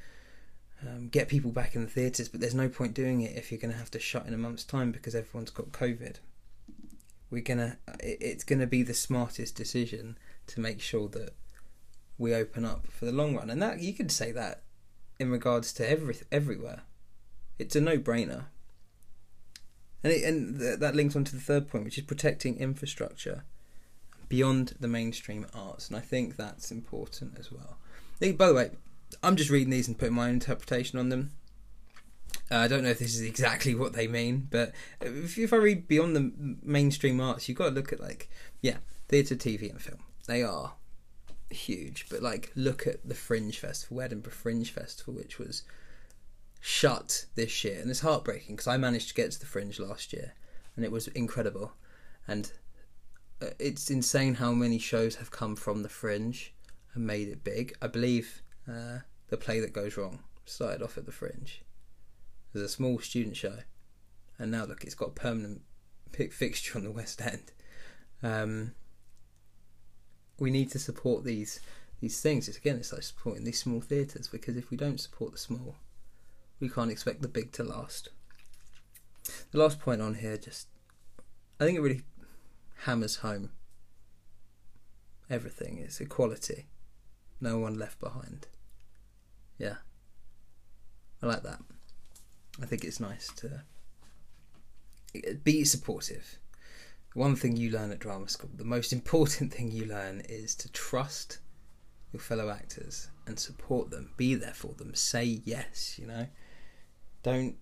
um, 0.87 1.09
get 1.09 1.27
people 1.27 1.51
back 1.51 1.75
in 1.75 1.83
the 1.83 1.89
theatres, 1.89 2.29
but 2.29 2.39
there's 2.39 2.55
no 2.55 2.69
point 2.69 2.93
doing 2.93 3.21
it 3.21 3.35
if 3.35 3.51
you're 3.51 3.59
going 3.59 3.71
to 3.71 3.77
have 3.77 3.91
to 3.91 3.99
shut 3.99 4.25
in 4.25 4.33
a 4.33 4.37
month's 4.37 4.63
time 4.63 4.91
because 4.91 5.15
everyone's 5.15 5.51
got 5.51 5.71
COVID. 5.71 6.17
We're 7.29 7.41
gonna, 7.41 7.77
it's 7.99 8.43
going 8.43 8.59
to 8.59 8.67
be 8.67 8.83
the 8.83 8.93
smartest 8.93 9.55
decision 9.55 10.17
to 10.47 10.59
make 10.59 10.81
sure 10.81 11.07
that 11.09 11.33
we 12.17 12.33
open 12.33 12.63
up 12.63 12.87
for 12.91 13.05
the 13.05 13.11
long 13.11 13.35
run, 13.35 13.49
and 13.49 13.61
that 13.61 13.79
you 13.79 13.93
could 13.93 14.11
say 14.11 14.31
that 14.31 14.61
in 15.19 15.31
regards 15.31 15.73
to 15.73 15.89
every 15.89 16.15
everywhere. 16.31 16.81
It's 17.57 17.75
a 17.75 17.81
no-brainer. 17.81 18.45
And 20.03 20.11
it, 20.11 20.23
and 20.23 20.59
th- 20.59 20.79
that 20.79 20.95
links 20.95 21.15
on 21.15 21.23
to 21.23 21.35
the 21.35 21.41
third 21.41 21.69
point, 21.69 21.85
which 21.85 21.97
is 21.97 22.03
protecting 22.03 22.57
infrastructure 22.57 23.45
beyond 24.27 24.75
the 24.79 24.87
mainstream 24.87 25.45
arts, 25.53 25.87
and 25.87 25.97
I 25.97 26.01
think 26.01 26.35
that's 26.35 26.71
important 26.71 27.37
as 27.39 27.51
well. 27.51 27.77
By 28.19 28.47
the 28.47 28.53
way, 28.53 28.71
I'm 29.21 29.35
just 29.35 29.49
reading 29.49 29.69
these 29.69 29.87
and 29.87 29.97
putting 29.97 30.15
my 30.15 30.27
own 30.27 30.35
interpretation 30.35 30.99
on 30.99 31.09
them. 31.09 31.31
Uh, 32.51 32.57
I 32.57 32.67
don't 32.67 32.83
know 32.83 32.89
if 32.89 32.99
this 32.99 33.15
is 33.15 33.21
exactly 33.21 33.75
what 33.75 33.93
they 33.93 34.07
mean, 34.07 34.47
but 34.49 34.73
if, 35.01 35.37
if 35.37 35.53
I 35.53 35.57
read 35.57 35.87
beyond 35.87 36.15
the 36.15 36.57
mainstream 36.61 37.19
arts, 37.19 37.47
you've 37.47 37.57
got 37.57 37.69
to 37.69 37.75
look 37.75 37.93
at 37.93 37.99
like, 37.99 38.29
yeah, 38.61 38.77
theatre, 39.07 39.35
TV, 39.35 39.69
and 39.69 39.81
film. 39.81 39.99
They 40.27 40.43
are 40.43 40.73
huge, 41.49 42.07
but 42.09 42.21
like 42.21 42.51
look 42.55 42.85
at 42.87 43.07
the 43.07 43.15
Fringe 43.15 43.57
Festival, 43.57 44.01
Edinburgh 44.01 44.33
Fringe 44.33 44.71
Festival, 44.71 45.13
which 45.13 45.39
was 45.39 45.63
shut 46.59 47.25
this 47.35 47.63
year, 47.63 47.79
and 47.79 47.89
it's 47.89 48.01
heartbreaking 48.01 48.55
because 48.55 48.67
I 48.67 48.77
managed 48.77 49.09
to 49.09 49.13
get 49.13 49.31
to 49.31 49.39
the 49.39 49.45
Fringe 49.45 49.79
last 49.79 50.13
year, 50.13 50.33
and 50.75 50.85
it 50.85 50.91
was 50.91 51.07
incredible, 51.09 51.73
and 52.27 52.51
uh, 53.41 53.47
it's 53.59 53.89
insane 53.89 54.35
how 54.35 54.51
many 54.51 54.79
shows 54.79 55.15
have 55.15 55.31
come 55.31 55.55
from 55.55 55.83
the 55.83 55.89
Fringe 55.89 56.53
and 56.93 57.05
made 57.05 57.27
it 57.27 57.43
big. 57.43 57.75
I 57.81 57.87
believe 57.87 58.42
uh, 58.67 58.99
the 59.29 59.37
play 59.37 59.59
that 59.59 59.73
goes 59.73 59.97
wrong 59.97 60.19
started 60.45 60.81
off 60.81 60.97
at 60.97 61.05
the 61.05 61.11
Fringe. 61.11 61.63
There's 62.51 62.65
a 62.65 62.69
small 62.69 62.99
student 62.99 63.35
show, 63.35 63.59
and 64.37 64.51
now 64.51 64.65
look, 64.65 64.83
it's 64.83 64.95
got 64.95 65.09
a 65.09 65.13
permanent 65.13 65.61
fixture 66.31 66.77
on 66.77 66.83
the 66.83 66.91
West 66.91 67.21
End. 67.21 67.51
Um, 68.21 68.73
we 70.39 70.51
need 70.51 70.71
to 70.71 70.79
support 70.79 71.23
these 71.23 71.59
these 71.99 72.21
things. 72.21 72.47
It's 72.47 72.57
again, 72.57 72.77
it's 72.77 72.91
like 72.91 73.03
supporting 73.03 73.43
these 73.43 73.59
small 73.59 73.81
theatres 73.81 74.27
because 74.27 74.57
if 74.57 74.69
we 74.69 74.77
don't 74.77 74.99
support 74.99 75.31
the 75.31 75.37
small, 75.37 75.75
we 76.59 76.69
can't 76.69 76.91
expect 76.91 77.21
the 77.21 77.27
big 77.27 77.51
to 77.53 77.63
last. 77.63 78.09
The 79.51 79.57
last 79.57 79.79
point 79.79 80.01
on 80.01 80.15
here, 80.15 80.37
just 80.37 80.67
I 81.59 81.65
think 81.65 81.77
it 81.77 81.81
really 81.81 82.03
hammers 82.83 83.17
home 83.17 83.51
everything. 85.29 85.77
It's 85.77 86.01
equality, 86.01 86.67
no 87.43 87.59
one 87.59 87.77
left 87.77 87.99
behind. 87.99 88.47
Yeah, 89.57 89.75
I 91.21 91.27
like 91.27 91.43
that. 91.43 91.59
I 92.61 92.65
think 92.65 92.83
it's 92.83 92.99
nice 92.99 93.27
to 93.37 93.63
be 95.43 95.63
supportive 95.63 96.39
one 97.13 97.35
thing 97.35 97.55
you 97.55 97.69
learn 97.69 97.91
at 97.91 97.99
drama 97.99 98.27
school, 98.27 98.49
the 98.55 98.63
most 98.63 98.91
important 98.99 99.53
thing 99.53 99.71
you 99.71 99.85
learn 99.85 100.21
is 100.27 100.55
to 100.55 100.71
trust 100.71 101.39
your 102.11 102.19
fellow 102.19 102.49
actors 102.49 103.09
and 103.25 103.39
support 103.39 103.89
them, 103.89 104.11
be 104.17 104.35
there 104.35 104.53
for 104.53 104.73
them, 104.73 104.93
say 104.93 105.23
yes, 105.23 105.97
you 105.99 106.05
know. 106.05 106.27
Don't 107.23 107.55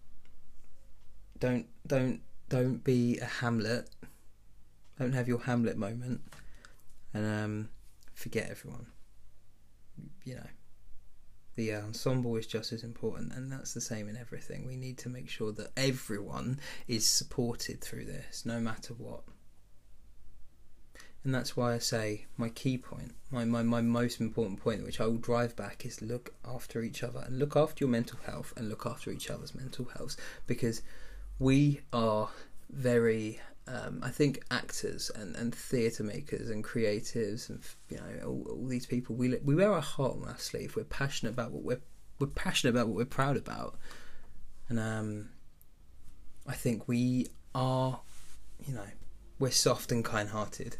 don't 1.39 1.67
don't 1.85 2.21
don't 2.49 2.83
be 2.83 3.19
a 3.19 3.25
Hamlet. 3.25 3.89
Don't 4.99 5.13
have 5.13 5.27
your 5.27 5.39
Hamlet 5.39 5.77
moment 5.77 6.21
and 7.13 7.25
um, 7.25 7.69
forget 8.13 8.49
everyone. 8.49 8.87
You 10.23 10.35
know. 10.35 10.47
The 11.55 11.75
ensemble 11.75 12.37
is 12.37 12.47
just 12.47 12.71
as 12.71 12.81
important, 12.81 13.33
and 13.33 13.51
that's 13.51 13.73
the 13.73 13.81
same 13.81 14.07
in 14.07 14.15
everything. 14.15 14.65
We 14.65 14.77
need 14.77 14.97
to 14.99 15.09
make 15.09 15.29
sure 15.29 15.51
that 15.51 15.71
everyone 15.75 16.61
is 16.87 17.05
supported 17.05 17.81
through 17.81 18.05
this, 18.05 18.45
no 18.45 18.61
matter 18.61 18.93
what. 18.93 19.23
And 21.23 21.35
that's 21.35 21.55
why 21.55 21.73
I 21.73 21.77
say 21.77 22.25
my 22.35 22.49
key 22.49 22.77
point, 22.77 23.13
my, 23.29 23.45
my, 23.45 23.61
my 23.61 23.81
most 23.81 24.19
important 24.19 24.59
point, 24.59 24.83
which 24.83 24.99
I 24.99 25.05
will 25.05 25.17
drive 25.17 25.55
back, 25.55 25.85
is 25.85 26.01
look 26.01 26.33
after 26.43 26.81
each 26.81 27.03
other 27.03 27.23
and 27.25 27.37
look 27.37 27.55
after 27.55 27.83
your 27.83 27.91
mental 27.91 28.19
health 28.25 28.53
and 28.57 28.69
look 28.69 28.85
after 28.87 29.11
each 29.11 29.29
other's 29.29 29.53
mental 29.53 29.85
health 29.85 30.17
because 30.47 30.81
we 31.37 31.81
are 31.93 32.29
very, 32.71 33.39
um, 33.71 34.01
I 34.03 34.09
think, 34.09 34.43
actors 34.51 35.11
and, 35.15 35.35
and 35.35 35.53
theatre 35.53 36.03
makers 36.03 36.49
and 36.49 36.63
creatives 36.63 37.49
and 37.49 37.61
you 37.89 37.97
know 37.97 38.27
all, 38.27 38.47
all 38.49 38.67
these 38.67 38.85
people. 38.85 39.15
We 39.15 39.37
we 39.43 39.55
wear 39.55 39.71
our 39.71 39.81
heart 39.81 40.17
on 40.21 40.27
our 40.27 40.37
sleeve. 40.37 40.75
We're 40.75 40.83
passionate 40.83 41.31
about 41.31 41.51
what 41.51 41.63
we're 41.63 41.81
we're 42.19 42.27
passionate 42.27 42.71
about 42.71 42.87
what 42.87 42.97
we're 42.97 43.05
proud 43.05 43.37
about, 43.37 43.77
and 44.69 44.79
um, 44.79 45.29
I 46.47 46.53
think 46.53 46.87
we 46.87 47.27
are, 47.53 47.99
you 48.65 48.73
know, 48.73 48.87
we're 49.39 49.51
soft 49.51 49.91
and 49.91 50.03
kind-hearted 50.05 50.77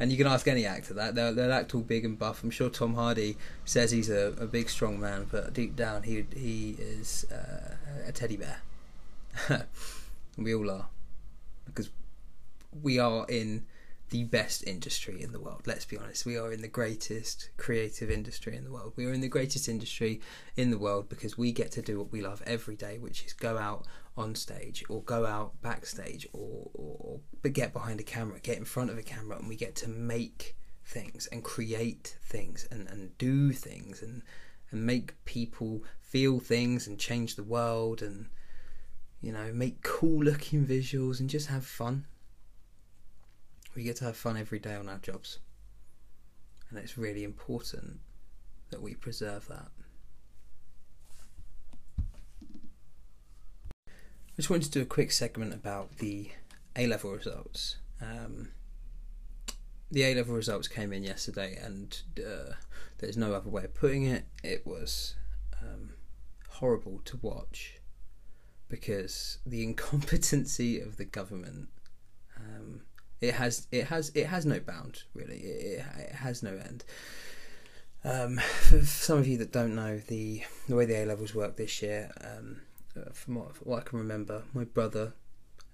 and 0.00 0.10
you 0.10 0.16
can 0.16 0.26
ask 0.26 0.46
any 0.46 0.64
actor 0.64 0.94
that 0.94 1.14
they'll, 1.14 1.34
they'll 1.34 1.52
act 1.52 1.74
all 1.74 1.80
big 1.80 2.04
and 2.04 2.18
buff. 2.18 2.42
I'm 2.42 2.50
sure 2.50 2.70
Tom 2.70 2.94
Hardy 2.94 3.36
says 3.64 3.90
he's 3.90 4.10
a, 4.10 4.34
a 4.38 4.46
big, 4.46 4.68
strong 4.70 5.00
man, 5.00 5.26
but 5.30 5.52
deep 5.52 5.74
down 5.74 6.04
he 6.04 6.24
he 6.34 6.76
is 6.78 7.26
uh, 7.32 7.74
a 8.06 8.12
teddy 8.12 8.36
bear. 8.36 8.60
we 10.36 10.54
all 10.54 10.70
are, 10.70 10.86
because 11.66 11.90
we 12.72 12.98
are 12.98 13.26
in 13.28 13.66
the 14.10 14.24
best 14.24 14.64
industry 14.66 15.22
in 15.22 15.32
the 15.32 15.40
world. 15.40 15.62
Let's 15.66 15.84
be 15.84 15.98
honest. 15.98 16.24
We 16.24 16.38
are 16.38 16.50
in 16.50 16.62
the 16.62 16.68
greatest 16.68 17.50
creative 17.56 18.10
industry 18.10 18.56
in 18.56 18.64
the 18.64 18.72
world. 18.72 18.94
We 18.96 19.04
are 19.06 19.12
in 19.12 19.20
the 19.20 19.28
greatest 19.28 19.68
industry 19.68 20.20
in 20.56 20.70
the 20.70 20.78
world 20.78 21.08
because 21.08 21.36
we 21.36 21.52
get 21.52 21.72
to 21.72 21.82
do 21.82 21.98
what 21.98 22.10
we 22.10 22.22
love 22.22 22.42
every 22.46 22.76
day, 22.76 22.98
which 22.98 23.24
is 23.24 23.32
go 23.32 23.58
out 23.58 23.86
on 24.16 24.34
stage 24.34 24.82
or 24.88 25.02
go 25.02 25.26
out 25.26 25.60
backstage 25.60 26.26
or, 26.32 26.70
or, 26.72 27.20
or 27.44 27.50
get 27.50 27.72
behind 27.72 28.00
a 28.00 28.04
camera, 28.04 28.40
get 28.40 28.56
in 28.56 28.64
front 28.64 28.90
of 28.90 28.98
a 28.98 29.02
camera, 29.02 29.36
and 29.36 29.48
we 29.48 29.56
get 29.56 29.76
to 29.76 29.88
make 29.88 30.56
things 30.84 31.26
and 31.26 31.44
create 31.44 32.16
things 32.22 32.66
and, 32.70 32.88
and 32.88 33.16
do 33.18 33.52
things 33.52 34.02
and 34.02 34.22
and 34.70 34.84
make 34.84 35.22
people 35.24 35.82
feel 36.00 36.38
things 36.40 36.86
and 36.86 36.98
change 36.98 37.36
the 37.36 37.42
world 37.42 38.02
and 38.02 38.26
you 39.20 39.32
know 39.32 39.52
make 39.52 39.82
cool 39.82 40.22
looking 40.22 40.66
visuals 40.66 41.20
and 41.20 41.28
just 41.28 41.48
have 41.48 41.64
fun 41.64 42.06
we 43.78 43.84
get 43.84 43.94
to 43.94 44.04
have 44.04 44.16
fun 44.16 44.36
every 44.36 44.58
day 44.58 44.74
on 44.74 44.88
our 44.88 44.98
jobs. 44.98 45.38
And 46.68 46.80
it's 46.80 46.98
really 46.98 47.22
important 47.22 48.00
that 48.70 48.82
we 48.82 48.94
preserve 48.94 49.46
that. 49.46 49.68
I 53.86 54.34
just 54.34 54.50
wanted 54.50 54.64
to 54.64 54.70
do 54.72 54.82
a 54.82 54.84
quick 54.84 55.12
segment 55.12 55.54
about 55.54 55.98
the 55.98 56.32
A 56.74 56.88
level 56.88 57.12
results. 57.12 57.76
Um, 58.02 58.48
the 59.92 60.02
A 60.02 60.16
level 60.16 60.34
results 60.34 60.66
came 60.66 60.92
in 60.92 61.04
yesterday, 61.04 61.56
and 61.62 62.02
uh, 62.18 62.54
there's 62.98 63.16
no 63.16 63.32
other 63.32 63.48
way 63.48 63.62
of 63.62 63.74
putting 63.74 64.06
it. 64.06 64.24
It 64.42 64.66
was 64.66 65.14
um, 65.62 65.90
horrible 66.48 67.00
to 67.04 67.16
watch 67.22 67.78
because 68.68 69.38
the 69.46 69.62
incompetency 69.68 70.80
of 70.80 70.96
the 70.96 71.04
government 71.04 71.68
um, 72.36 72.82
it 73.20 73.34
has 73.34 73.66
it 73.72 73.86
has 73.86 74.10
it 74.14 74.26
has 74.26 74.46
no 74.46 74.60
bound 74.60 75.02
really. 75.14 75.38
It, 75.38 75.84
it 75.98 76.12
has 76.12 76.42
no 76.42 76.50
end. 76.50 76.84
Um, 78.04 78.36
for 78.38 78.84
some 78.84 79.18
of 79.18 79.26
you 79.26 79.38
that 79.38 79.52
don't 79.52 79.74
know 79.74 79.98
the 79.98 80.42
the 80.68 80.76
way 80.76 80.84
the 80.84 81.02
A 81.02 81.04
levels 81.04 81.34
work 81.34 81.56
this 81.56 81.82
year, 81.82 82.10
um, 82.20 82.60
uh, 82.96 83.10
from 83.12 83.36
what, 83.36 83.56
from 83.56 83.68
what, 83.68 83.80
I 83.80 83.82
can 83.82 83.98
remember, 83.98 84.44
my 84.54 84.64
brother 84.64 85.14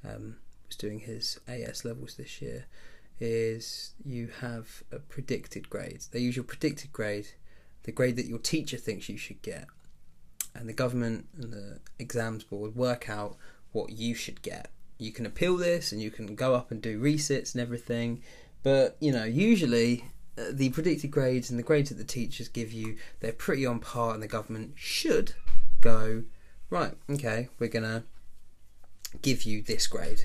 um, 0.04 0.36
was 0.66 0.76
doing 0.76 1.00
his 1.00 1.38
AS 1.46 1.84
levels 1.84 2.16
this 2.16 2.40
year. 2.40 2.66
Is 3.20 3.92
you 4.04 4.28
have 4.40 4.82
a 4.90 4.98
predicted 4.98 5.70
grade. 5.70 6.02
They 6.10 6.18
use 6.18 6.34
your 6.34 6.44
predicted 6.44 6.92
grade, 6.92 7.28
the 7.84 7.92
grade 7.92 8.16
that 8.16 8.26
your 8.26 8.40
teacher 8.40 8.76
thinks 8.76 9.08
you 9.08 9.16
should 9.16 9.40
get, 9.40 9.66
and 10.54 10.68
the 10.68 10.72
government 10.72 11.26
and 11.36 11.52
the 11.52 11.78
exams 11.98 12.42
board 12.42 12.74
work 12.74 13.08
out 13.08 13.36
what 13.70 13.90
you 13.90 14.14
should 14.14 14.42
get 14.42 14.70
you 14.98 15.12
can 15.12 15.26
appeal 15.26 15.56
this 15.56 15.92
and 15.92 16.00
you 16.00 16.10
can 16.10 16.34
go 16.34 16.54
up 16.54 16.70
and 16.70 16.80
do 16.80 16.98
resits 16.98 17.52
and 17.54 17.60
everything. 17.60 18.22
But 18.62 18.96
you 19.00 19.12
know, 19.12 19.24
usually 19.24 20.04
uh, 20.38 20.44
the 20.52 20.70
predicted 20.70 21.10
grades 21.10 21.50
and 21.50 21.58
the 21.58 21.64
grades 21.64 21.90
that 21.90 21.96
the 21.96 22.04
teachers 22.04 22.48
give 22.48 22.72
you, 22.72 22.96
they're 23.20 23.32
pretty 23.32 23.66
on 23.66 23.80
par, 23.80 24.14
and 24.14 24.22
the 24.22 24.28
government 24.28 24.72
should 24.76 25.34
go 25.80 26.24
right. 26.70 26.94
Okay, 27.10 27.48
we're 27.58 27.68
gonna 27.68 28.04
give 29.22 29.42
you 29.42 29.62
this 29.62 29.86
grade. 29.86 30.24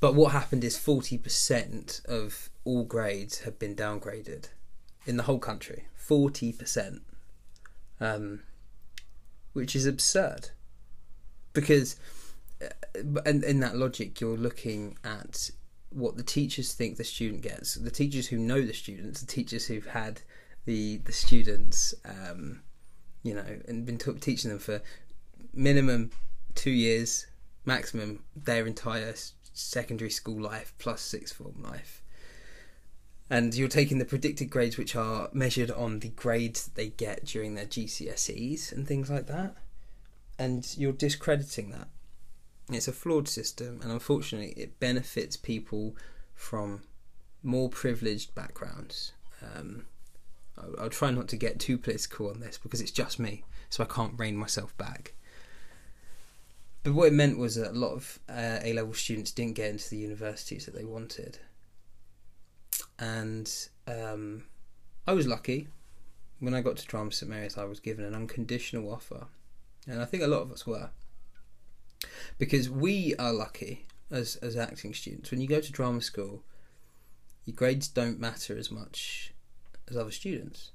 But 0.00 0.14
what 0.14 0.32
happened 0.32 0.64
is 0.64 0.78
forty 0.78 1.18
percent 1.18 2.00
of 2.06 2.50
all 2.64 2.84
grades 2.84 3.40
have 3.40 3.58
been 3.58 3.76
downgraded 3.76 4.48
in 5.06 5.16
the 5.16 5.24
whole 5.24 5.38
country. 5.38 5.84
Forty 5.94 6.52
percent, 6.52 7.02
um, 8.00 8.40
which 9.52 9.76
is 9.76 9.86
absurd, 9.86 10.50
because 11.52 11.96
and 13.24 13.44
in 13.44 13.60
that 13.60 13.76
logic, 13.76 14.20
you're 14.20 14.36
looking 14.36 14.96
at 15.04 15.50
what 15.90 16.16
the 16.16 16.22
teachers 16.22 16.72
think 16.72 16.96
the 16.96 17.04
student 17.04 17.42
gets. 17.42 17.74
The 17.74 17.90
teachers 17.90 18.28
who 18.28 18.38
know 18.38 18.62
the 18.62 18.72
students, 18.72 19.20
the 19.20 19.26
teachers 19.26 19.66
who've 19.66 19.86
had 19.86 20.22
the 20.64 20.98
the 20.98 21.12
students, 21.12 21.94
um, 22.04 22.62
you 23.22 23.34
know, 23.34 23.44
and 23.68 23.84
been 23.84 23.98
t- 23.98 24.12
teaching 24.14 24.50
them 24.50 24.58
for 24.58 24.80
minimum 25.52 26.10
two 26.54 26.70
years, 26.70 27.26
maximum 27.64 28.24
their 28.34 28.66
entire 28.66 29.14
secondary 29.52 30.10
school 30.10 30.40
life 30.40 30.74
plus 30.78 31.00
sixth 31.00 31.36
form 31.36 31.62
life. 31.62 32.02
And 33.30 33.54
you're 33.54 33.68
taking 33.68 33.98
the 33.98 34.04
predicted 34.04 34.50
grades, 34.50 34.76
which 34.76 34.94
are 34.94 35.30
measured 35.32 35.70
on 35.70 36.00
the 36.00 36.10
grades 36.10 36.64
that 36.64 36.74
they 36.74 36.88
get 36.88 37.24
during 37.24 37.54
their 37.54 37.64
GCSEs 37.64 38.72
and 38.72 38.86
things 38.86 39.08
like 39.10 39.26
that, 39.26 39.56
and 40.38 40.76
you're 40.76 40.92
discrediting 40.92 41.70
that 41.70 41.88
it's 42.70 42.88
a 42.88 42.92
flawed 42.92 43.28
system, 43.28 43.80
and 43.82 43.90
unfortunately, 43.90 44.54
it 44.56 44.78
benefits 44.78 45.36
people 45.36 45.96
from 46.34 46.82
more 47.42 47.68
privileged 47.68 48.34
backgrounds. 48.34 49.12
Um, 49.42 49.86
I'll, 50.56 50.74
I'll, 50.82 50.90
try 50.90 51.10
not 51.10 51.28
to 51.28 51.36
get 51.36 51.58
too 51.58 51.76
political 51.76 52.30
on 52.30 52.40
this 52.40 52.58
because 52.58 52.80
it's 52.80 52.90
just 52.90 53.18
me, 53.18 53.44
so 53.68 53.82
I 53.82 53.86
can't 53.86 54.18
rein 54.18 54.36
myself 54.36 54.76
back. 54.78 55.14
But 56.82 56.94
what 56.94 57.08
it 57.08 57.14
meant 57.14 57.38
was 57.38 57.54
that 57.56 57.72
a 57.72 57.78
lot 57.78 57.92
of 57.92 58.18
uh, 58.28 58.58
A 58.62 58.72
level 58.72 58.94
students 58.94 59.30
didn't 59.30 59.54
get 59.54 59.70
into 59.70 59.88
the 59.88 59.98
universities 59.98 60.66
that 60.66 60.74
they 60.74 60.84
wanted. 60.84 61.38
And 62.98 63.52
um, 63.86 64.44
I 65.06 65.12
was 65.12 65.26
lucky. 65.26 65.68
When 66.40 66.54
I 66.54 66.60
got 66.60 66.76
to 66.76 66.86
Drama 66.86 67.12
St 67.12 67.30
Mary's, 67.30 67.56
I 67.56 67.64
was 67.64 67.78
given 67.78 68.04
an 68.04 68.14
unconditional 68.14 68.92
offer, 68.92 69.26
and 69.86 70.00
I 70.00 70.04
think 70.04 70.24
a 70.24 70.28
lot 70.28 70.42
of 70.42 70.50
us 70.50 70.66
were, 70.66 70.90
because 72.38 72.68
we 72.70 73.14
are 73.18 73.32
lucky 73.32 73.86
as 74.10 74.36
as 74.36 74.56
acting 74.56 74.94
students. 74.94 75.30
When 75.30 75.40
you 75.40 75.48
go 75.48 75.60
to 75.60 75.72
drama 75.72 76.00
school, 76.00 76.42
your 77.44 77.54
grades 77.54 77.88
don't 77.88 78.20
matter 78.20 78.56
as 78.56 78.70
much 78.70 79.32
as 79.88 79.96
other 79.96 80.10
students, 80.10 80.70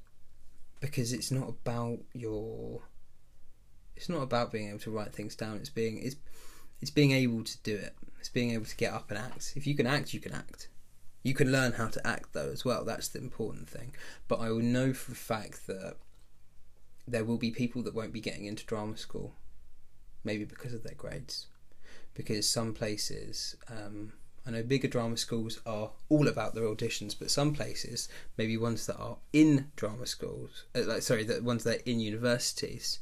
because 0.79 1.13
it's 1.13 1.31
not 1.31 1.49
about 1.49 1.99
your. 2.13 2.81
It's 3.95 4.09
not 4.09 4.21
about 4.21 4.51
being 4.51 4.69
able 4.69 4.79
to 4.79 4.91
write 4.91 5.13
things 5.13 5.35
down. 5.35 5.57
It's 5.57 5.69
being 5.69 5.99
it's 6.03 6.15
it's 6.81 6.91
being 6.91 7.11
able 7.11 7.43
to 7.43 7.57
do 7.63 7.75
it. 7.75 7.95
It's 8.19 8.29
being 8.29 8.51
able 8.51 8.65
to 8.65 8.75
get 8.75 8.93
up 8.93 9.09
and 9.09 9.17
act. 9.17 9.53
If 9.55 9.65
you 9.65 9.75
can 9.75 9.87
act, 9.87 10.13
you 10.13 10.19
can 10.19 10.33
act. 10.33 10.69
You 11.23 11.33
can 11.33 11.51
learn 11.51 11.73
how 11.73 11.87
to 11.87 12.05
act 12.07 12.33
though 12.33 12.49
as 12.51 12.63
well. 12.63 12.85
That's 12.85 13.07
the 13.07 13.19
important 13.19 13.69
thing. 13.69 13.93
But 14.27 14.39
I 14.39 14.49
will 14.49 14.59
know 14.59 14.93
for 14.93 15.13
a 15.13 15.15
fact 15.15 15.67
that 15.67 15.97
there 17.07 17.23
will 17.23 17.37
be 17.37 17.51
people 17.51 17.81
that 17.83 17.95
won't 17.95 18.13
be 18.13 18.19
getting 18.21 18.45
into 18.45 18.65
drama 18.65 18.97
school, 18.97 19.33
maybe 20.23 20.45
because 20.45 20.73
of 20.73 20.83
their 20.83 20.95
grades. 20.95 21.47
Because 22.13 22.49
some 22.49 22.73
places, 22.73 23.55
um, 23.69 24.13
I 24.45 24.51
know 24.51 24.63
bigger 24.63 24.87
drama 24.87 25.17
schools 25.17 25.59
are 25.65 25.91
all 26.09 26.27
about 26.27 26.55
their 26.55 26.63
auditions, 26.63 27.15
but 27.17 27.29
some 27.29 27.53
places, 27.53 28.09
maybe 28.37 28.57
ones 28.57 28.85
that 28.87 28.97
are 28.97 29.17
in 29.33 29.71
drama 29.75 30.05
schools, 30.05 30.63
uh, 30.75 30.83
like 30.85 31.01
sorry, 31.01 31.23
the 31.23 31.43
ones 31.43 31.63
that 31.63 31.79
are 31.79 31.83
in 31.85 31.99
universities, 31.99 32.99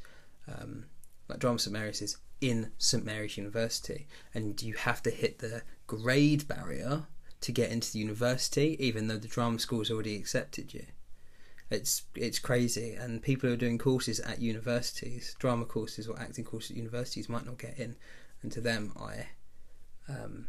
um, 0.47 0.86
like 1.28 1.39
Drama 1.39 1.60
St 1.60 1.73
Mary's 1.73 2.01
is 2.01 2.17
in 2.41 2.71
St 2.78 3.06
Mary's 3.06 3.38
University, 3.38 4.08
and 4.34 4.62
you 4.62 4.73
have 4.73 5.01
to 5.04 5.10
hit 5.10 5.39
the 5.39 5.63
grade 5.88 6.47
barrier 6.47 7.04
to 7.41 7.51
get 7.51 7.71
into 7.71 7.91
the 7.91 7.99
university, 7.99 8.75
even 8.80 9.08
though 9.08 9.17
the 9.17 9.28
drama 9.28 9.60
school's 9.60 9.91
already 9.91 10.15
accepted 10.15 10.73
you. 10.73 10.86
It's 11.69 12.04
it's 12.15 12.38
crazy, 12.38 12.93
and 12.93 13.21
people 13.21 13.49
who 13.49 13.54
are 13.54 13.58
doing 13.58 13.80
courses 13.80 14.19
at 14.19 14.39
universities, 14.39 15.36
drama 15.39 15.65
courses 15.65 16.08
or 16.08 16.19
acting 16.19 16.45
courses 16.45 16.71
at 16.71 16.78
universities, 16.78 17.28
might 17.28 17.45
not 17.45 17.58
get 17.58 17.80
in, 17.80 17.95
and 18.43 18.51
to 18.51 18.62
them, 18.62 18.93
I, 18.99 19.28
um, 20.08 20.47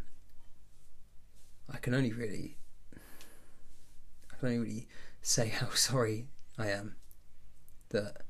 I 1.72 1.78
can 1.78 1.94
only 1.94 2.12
really, 2.12 2.58
I 2.94 4.36
can 4.38 4.48
only 4.48 4.58
really 4.58 4.88
say 5.22 5.48
how 5.48 5.70
sorry 5.74 6.28
I 6.58 6.68
am 6.68 6.96
that, 7.90 8.22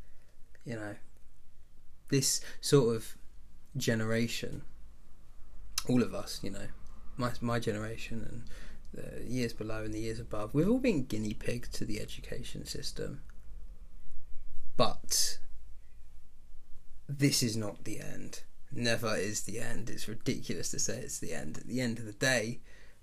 you 0.65 0.77
know, 0.77 0.95
this 2.09 2.41
sort 2.61 2.95
of 2.95 3.17
generation, 3.77 4.63
all 5.89 6.05
of 6.05 6.15
us, 6.15 6.39
you 6.43 6.51
know, 6.51 6.69
my 7.17 7.33
my 7.41 7.59
generation 7.59 8.25
and 8.31 8.45
the 8.93 9.23
years 9.25 9.53
below 9.53 9.85
and 9.85 9.93
the 9.93 10.01
years 10.01 10.21
above, 10.21 10.55
we've 10.55 10.69
all 10.69 10.79
been 10.79 11.05
guinea 11.05 11.35
pigs 11.35 11.69
to 11.71 11.85
the 11.85 12.01
education 12.01 12.65
system. 12.65 13.21
But 14.77 15.39
this 17.09 17.43
is 17.43 17.57
not 17.57 17.85
the 17.85 18.01
end. 18.01 18.43
Never 18.73 19.17
is 19.17 19.43
the 19.43 19.61
end. 19.61 19.89
It's 19.89 20.09
ridiculous 20.09 20.71
to 20.73 20.79
say 20.79 20.99
it's 20.99 21.19
the 21.19 21.33
end. 21.33 21.59
At 21.59 21.67
the 21.67 21.81
end 21.81 21.99
of 21.99 22.05
the 22.05 22.13
day, 22.13 22.61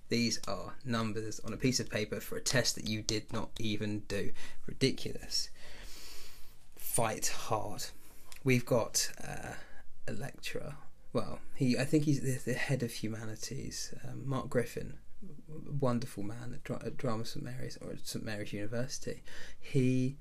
these 0.09 0.39
are 0.47 0.75
numbers 0.85 1.39
on 1.39 1.53
a 1.53 1.57
piece 1.57 1.79
of 1.79 1.89
paper 1.89 2.19
for 2.19 2.35
a 2.35 2.41
test 2.41 2.75
that 2.75 2.87
you 2.87 3.01
did 3.01 3.31
not 3.33 3.49
even 3.59 4.01
do. 4.01 4.31
Ridiculous. 4.67 5.49
Fight 6.77 7.27
hard. 7.27 7.85
We've 8.43 8.65
got 8.65 9.09
uh, 9.25 9.53
a 10.07 10.13
lecturer. 10.13 10.75
Well, 11.13 11.39
he 11.55 11.77
I 11.77 11.85
think 11.85 12.03
he's 12.03 12.21
the, 12.21 12.51
the 12.51 12.57
head 12.57 12.83
of 12.83 12.91
humanities, 12.91 13.93
um, 14.07 14.27
Mark 14.27 14.49
Griffin, 14.49 14.97
wonderful 15.79 16.23
man 16.23 16.59
at, 16.65 16.85
at 16.85 16.97
Drama 16.97 17.25
St 17.25 17.43
Mary's 17.43 17.77
or 17.81 17.91
at 17.91 18.07
St 18.07 18.23
Mary's 18.23 18.53
University. 18.53 19.23
He 19.59 20.17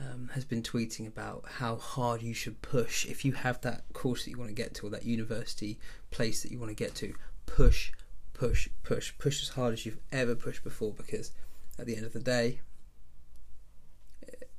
um, 0.00 0.30
has 0.34 0.44
been 0.44 0.62
tweeting 0.62 1.06
about 1.06 1.44
how 1.46 1.76
hard 1.76 2.22
you 2.22 2.34
should 2.34 2.62
push 2.62 3.06
if 3.06 3.24
you 3.24 3.32
have 3.32 3.60
that 3.62 3.84
course 3.92 4.24
that 4.24 4.30
you 4.30 4.38
want 4.38 4.50
to 4.50 4.54
get 4.54 4.74
to 4.74 4.86
or 4.86 4.90
that 4.90 5.04
university 5.04 5.78
place 6.10 6.42
that 6.42 6.52
you 6.52 6.58
want 6.58 6.70
to 6.70 6.84
get 6.84 6.94
to. 6.96 7.14
Push, 7.46 7.92
push, 8.34 8.68
push, 8.82 9.12
push 9.18 9.42
as 9.42 9.50
hard 9.50 9.72
as 9.72 9.84
you've 9.84 9.98
ever 10.12 10.34
pushed 10.34 10.62
before 10.62 10.92
because 10.92 11.32
at 11.78 11.86
the 11.86 11.96
end 11.96 12.06
of 12.06 12.12
the 12.12 12.20
day, 12.20 12.60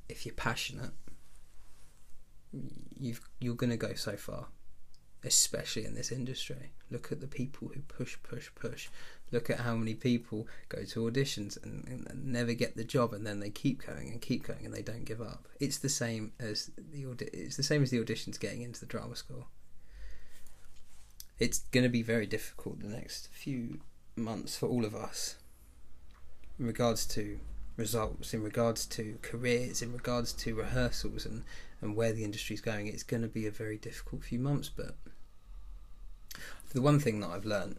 if 0.07 0.25
you're 0.25 0.35
passionate, 0.35 0.91
you've 2.99 3.21
you're 3.39 3.55
gonna 3.55 3.77
go 3.77 3.93
so 3.93 4.17
far, 4.17 4.47
especially 5.23 5.85
in 5.85 5.95
this 5.95 6.11
industry. 6.11 6.71
Look 6.89 7.11
at 7.11 7.21
the 7.21 7.27
people 7.27 7.69
who 7.69 7.81
push, 7.81 8.17
push, 8.23 8.49
push. 8.55 8.89
Look 9.31 9.49
at 9.49 9.59
how 9.59 9.75
many 9.75 9.93
people 9.93 10.47
go 10.69 10.83
to 10.83 11.09
auditions 11.09 11.61
and, 11.63 11.85
and, 11.87 12.25
never 12.25 12.53
get 12.53 12.75
the 12.75 12.83
job, 12.83 13.13
and 13.13 13.27
then 13.27 13.39
they 13.39 13.49
keep 13.49 13.85
going 13.85 14.09
and 14.09 14.21
keep 14.21 14.43
going, 14.43 14.65
and 14.65 14.73
they 14.73 14.81
don't 14.81 15.05
give 15.05 15.21
up. 15.21 15.47
It's 15.59 15.77
the 15.77 15.89
same 15.89 16.31
as 16.39 16.71
the 16.77 17.05
It's 17.31 17.57
the 17.57 17.63
same 17.63 17.83
as 17.83 17.91
the 17.91 18.03
auditions 18.03 18.39
getting 18.39 18.61
into 18.61 18.79
the 18.79 18.85
drama 18.85 19.15
school. 19.15 19.47
It's 21.37 21.59
going 21.71 21.83
to 21.83 21.89
be 21.89 22.01
very 22.01 22.25
difficult 22.25 22.81
the 22.81 22.87
next 22.87 23.29
few 23.31 23.81
months 24.15 24.57
for 24.57 24.67
all 24.67 24.83
of 24.83 24.95
us, 24.95 25.35
in 26.57 26.65
regards 26.65 27.05
to 27.07 27.39
results, 27.79 28.33
in 28.33 28.43
regards 28.43 28.85
to 28.85 29.17
careers, 29.21 29.81
in 29.81 29.93
regards 29.93 30.33
to 30.33 30.53
rehearsals, 30.53 31.25
and 31.25 31.43
and 31.81 31.95
where 31.95 32.11
the 32.11 32.25
industry's 32.25 32.61
going. 32.61 32.87
It's 32.87 33.03
going 33.03 33.21
to 33.21 33.29
be 33.29 33.47
a 33.47 33.51
very 33.51 33.77
difficult 33.77 34.23
few 34.23 34.37
months, 34.37 34.69
but 34.69 34.95
the 36.73 36.81
one 36.81 36.99
thing 36.99 37.21
that 37.21 37.29
I've 37.29 37.45
learned 37.45 37.77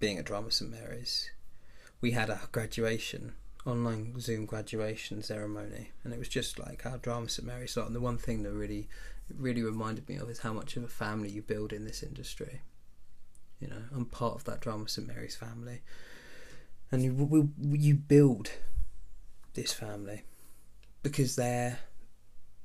being 0.00 0.18
at 0.18 0.24
Drama 0.24 0.50
St 0.50 0.70
Mary's, 0.70 1.30
we 2.00 2.12
had 2.12 2.30
a 2.30 2.40
graduation 2.52 3.34
online 3.66 4.18
Zoom 4.18 4.46
graduation 4.46 5.22
ceremony, 5.22 5.90
and 6.02 6.12
it 6.12 6.18
was 6.18 6.28
just 6.28 6.58
like 6.58 6.86
our 6.86 6.98
Drama 6.98 7.28
St 7.28 7.46
Mary's 7.46 7.72
started. 7.72 7.88
And 7.88 7.96
the 7.96 8.00
one 8.00 8.18
thing 8.18 8.42
that 8.44 8.52
really, 8.52 8.88
really 9.36 9.62
reminded 9.62 10.08
me 10.08 10.16
of 10.16 10.30
is 10.30 10.38
how 10.38 10.52
much 10.52 10.76
of 10.76 10.84
a 10.84 10.88
family 10.88 11.28
you 11.28 11.42
build 11.42 11.72
in 11.72 11.84
this 11.84 12.02
industry. 12.02 12.62
You 13.60 13.68
know, 13.68 13.82
I'm 13.94 14.06
part 14.06 14.34
of 14.34 14.44
that 14.44 14.60
Drama 14.60 14.88
St 14.88 15.06
Mary's 15.06 15.36
family, 15.36 15.82
and 16.90 17.02
you 17.02 17.52
you 17.60 17.94
build 17.94 18.52
this 19.56 19.72
family 19.72 20.22
because 21.02 21.36
they're 21.36 21.78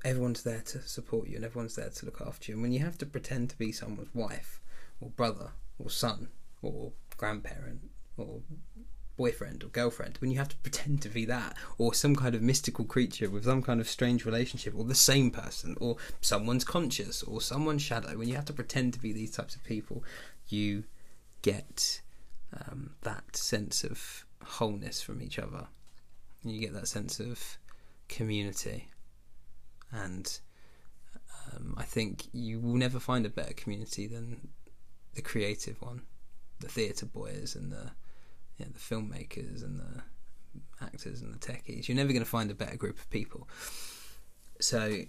everyone's 0.04 0.44
there 0.44 0.62
to 0.62 0.82
support 0.82 1.28
you 1.28 1.36
and 1.36 1.46
everyone's 1.46 1.76
there 1.76 1.90
to 1.90 2.06
look 2.06 2.22
after 2.26 2.52
you. 2.52 2.56
And 2.56 2.62
when 2.62 2.74
you 2.74 2.80
have 2.80 2.98
to 3.00 3.06
pretend 3.06 3.50
to 3.52 3.58
be 3.58 3.72
someone's 3.72 4.14
wife 4.14 4.60
or 5.00 5.10
brother 5.10 5.52
or 5.80 5.90
son 5.90 6.30
or 6.62 6.92
grandparent 7.18 7.82
or 8.18 8.42
boyfriend 9.16 9.64
or 9.64 9.68
girlfriend, 9.68 10.18
when 10.20 10.32
you 10.32 10.38
have 10.38 10.50
to 10.50 10.56
pretend 10.58 11.02
to 11.04 11.10
be 11.10 11.26
that 11.26 11.56
or 11.78 11.94
some 11.94 12.16
kind 12.16 12.34
of 12.34 12.42
mystical 12.42 12.86
creature 12.86 13.30
with 13.30 13.46
some 13.46 13.62
kind 13.62 13.80
of 13.80 13.88
strange 13.88 14.26
relationship 14.26 14.74
or 14.76 14.84
the 14.84 14.96
same 14.96 15.30
person 15.30 15.76
or 15.80 15.98
someone's 16.20 16.64
conscious 16.64 17.22
or 17.24 17.40
someone's 17.40 17.82
shadow, 17.84 18.18
when 18.18 18.28
you 18.28 18.36
have 18.36 18.46
to 18.46 18.54
pretend 18.54 18.94
to 18.94 19.00
be 19.00 19.14
these 19.14 19.32
types 19.32 19.56
of 19.56 19.64
people, 19.64 20.04
you 20.48 20.84
get 21.44 22.02
um, 22.54 22.96
that 23.02 23.36
sense 23.36 23.84
of 23.84 24.26
wholeness 24.44 25.02
from 25.02 25.22
each 25.22 25.38
other. 25.38 25.68
You 26.44 26.60
get 26.60 26.74
that 26.74 26.88
sense 26.88 27.20
of 27.20 27.58
community 28.08 28.90
and 29.92 30.40
um, 31.54 31.76
I 31.78 31.84
think 31.84 32.28
you 32.34 32.60
will 32.60 32.76
never 32.76 33.00
find 33.00 33.26
a 33.26 33.30
better 33.30 33.54
community 33.54 34.08
than 34.08 34.50
the 35.14 35.22
creative 35.22 35.82
one, 35.82 36.02
the 36.60 36.68
theatre 36.68 37.06
boys 37.06 37.56
and 37.56 37.72
the 37.72 37.92
you 38.58 38.66
know, 38.66 38.72
the 38.72 38.80
filmmakers 38.80 39.64
and 39.64 39.80
the 39.80 40.02
actors 40.82 41.22
and 41.22 41.34
the 41.34 41.40
techies. 41.40 41.88
You're 41.88 41.98
never 41.98 42.12
going 42.12 42.24
to 42.24 42.30
find 42.30 42.52
a 42.52 42.56
better 42.56 42.78
group 42.78 43.00
of 43.00 43.10
people. 43.10 43.48
So, 44.60 45.04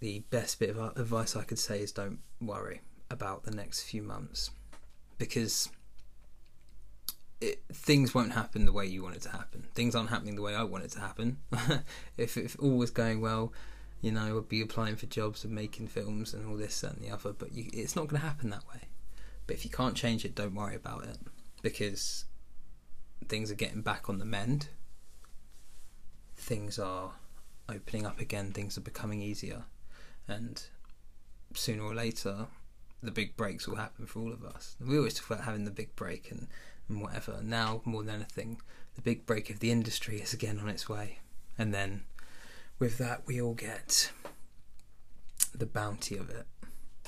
the 0.00 0.20
best 0.30 0.58
bit 0.58 0.70
of 0.70 0.78
advice 0.96 1.36
I 1.36 1.42
could 1.42 1.58
say 1.58 1.80
is 1.80 1.92
don't 1.92 2.20
worry 2.40 2.80
about 3.10 3.44
the 3.44 3.50
next 3.50 3.82
few 3.82 4.02
months 4.02 4.50
because 5.18 5.68
it, 7.40 7.62
things 7.72 8.14
won't 8.14 8.32
happen 8.32 8.66
the 8.66 8.72
way 8.72 8.86
you 8.86 9.02
want 9.02 9.16
it 9.16 9.22
to 9.22 9.30
happen. 9.30 9.66
Things 9.74 9.94
aren't 9.94 10.10
happening 10.10 10.36
the 10.36 10.42
way 10.42 10.54
I 10.54 10.62
want 10.62 10.84
it 10.84 10.90
to 10.92 11.00
happen. 11.00 11.38
if, 12.16 12.36
if 12.36 12.56
all 12.60 12.76
was 12.76 12.90
going 12.90 13.20
well, 13.20 13.52
you 14.00 14.12
know, 14.12 14.22
I 14.22 14.32
would 14.32 14.48
be 14.48 14.60
applying 14.60 14.96
for 14.96 15.06
jobs 15.06 15.44
and 15.44 15.54
making 15.54 15.88
films 15.88 16.34
and 16.34 16.46
all 16.46 16.56
this 16.56 16.82
and 16.82 17.00
the 17.00 17.10
other, 17.10 17.32
but 17.32 17.52
you, 17.52 17.70
it's 17.72 17.96
not 17.96 18.08
going 18.08 18.20
to 18.20 18.26
happen 18.26 18.50
that 18.50 18.66
way. 18.72 18.82
But 19.46 19.56
if 19.56 19.64
you 19.64 19.70
can't 19.70 19.96
change 19.96 20.24
it, 20.24 20.34
don't 20.34 20.54
worry 20.54 20.76
about 20.76 21.04
it 21.04 21.18
because 21.62 22.24
things 23.28 23.50
are 23.50 23.56
getting 23.56 23.82
back 23.82 24.08
on 24.08 24.18
the 24.18 24.24
mend. 24.24 24.68
Things 26.36 26.78
are 26.78 27.12
opening 27.68 28.06
up 28.06 28.20
again, 28.20 28.52
things 28.52 28.76
are 28.78 28.82
becoming 28.82 29.22
easier, 29.22 29.64
and 30.26 30.62
sooner 31.54 31.82
or 31.82 31.94
later, 31.94 32.46
the 33.02 33.10
big 33.10 33.36
breaks 33.36 33.68
will 33.68 33.76
happen 33.76 34.06
for 34.06 34.20
all 34.20 34.32
of 34.32 34.44
us. 34.44 34.76
We 34.80 34.96
always 34.96 35.14
talk 35.14 35.30
about 35.30 35.44
having 35.44 35.64
the 35.64 35.70
big 35.70 35.94
break 35.96 36.30
and, 36.30 36.48
and 36.90 37.00
whatever. 37.00 37.40
Now, 37.42 37.80
more 37.84 38.02
than 38.02 38.16
anything, 38.16 38.60
the 38.96 39.02
big 39.02 39.24
break 39.24 39.48
of 39.48 39.60
the 39.60 39.70
industry 39.70 40.20
is 40.20 40.34
again 40.34 40.58
on 40.58 40.68
its 40.68 40.88
way, 40.88 41.20
and 41.56 41.72
then 41.72 42.02
with 42.78 42.98
that, 42.98 43.22
we 43.26 43.40
all 43.40 43.54
get 43.54 44.12
the 45.54 45.66
bounty 45.66 46.16
of 46.16 46.28
it. 46.28 46.46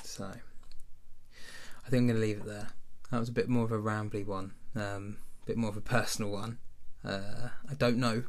So, 0.03 0.25
I 0.25 1.89
think 1.89 2.01
I'm 2.01 2.07
going 2.07 2.19
to 2.19 2.25
leave 2.25 2.37
it 2.37 2.45
there. 2.45 2.69
That 3.11 3.19
was 3.19 3.29
a 3.29 3.33
bit 3.33 3.49
more 3.49 3.65
of 3.65 3.71
a 3.71 3.77
rambly 3.77 4.25
one, 4.25 4.53
um, 4.75 5.17
a 5.43 5.45
bit 5.45 5.57
more 5.57 5.69
of 5.69 5.77
a 5.77 5.81
personal 5.81 6.31
one. 6.31 6.57
Uh, 7.05 7.49
I 7.69 7.73
don't 7.77 7.97
know 7.97 8.23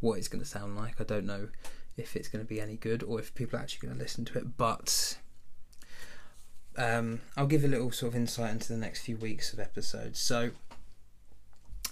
what 0.00 0.18
it's 0.18 0.28
going 0.28 0.42
to 0.42 0.48
sound 0.48 0.76
like. 0.76 1.00
I 1.00 1.04
don't 1.04 1.26
know 1.26 1.48
if 1.96 2.16
it's 2.16 2.28
going 2.28 2.44
to 2.44 2.48
be 2.48 2.60
any 2.60 2.76
good 2.76 3.02
or 3.02 3.18
if 3.18 3.34
people 3.34 3.58
are 3.58 3.62
actually 3.62 3.86
going 3.86 3.98
to 3.98 4.02
listen 4.02 4.24
to 4.24 4.38
it, 4.38 4.56
but 4.56 5.18
um, 6.76 7.20
I'll 7.36 7.46
give 7.46 7.64
a 7.64 7.68
little 7.68 7.90
sort 7.90 8.12
of 8.12 8.16
insight 8.16 8.52
into 8.52 8.72
the 8.72 8.78
next 8.78 9.00
few 9.00 9.16
weeks 9.16 9.52
of 9.52 9.58
episodes. 9.58 10.20
So, 10.20 10.52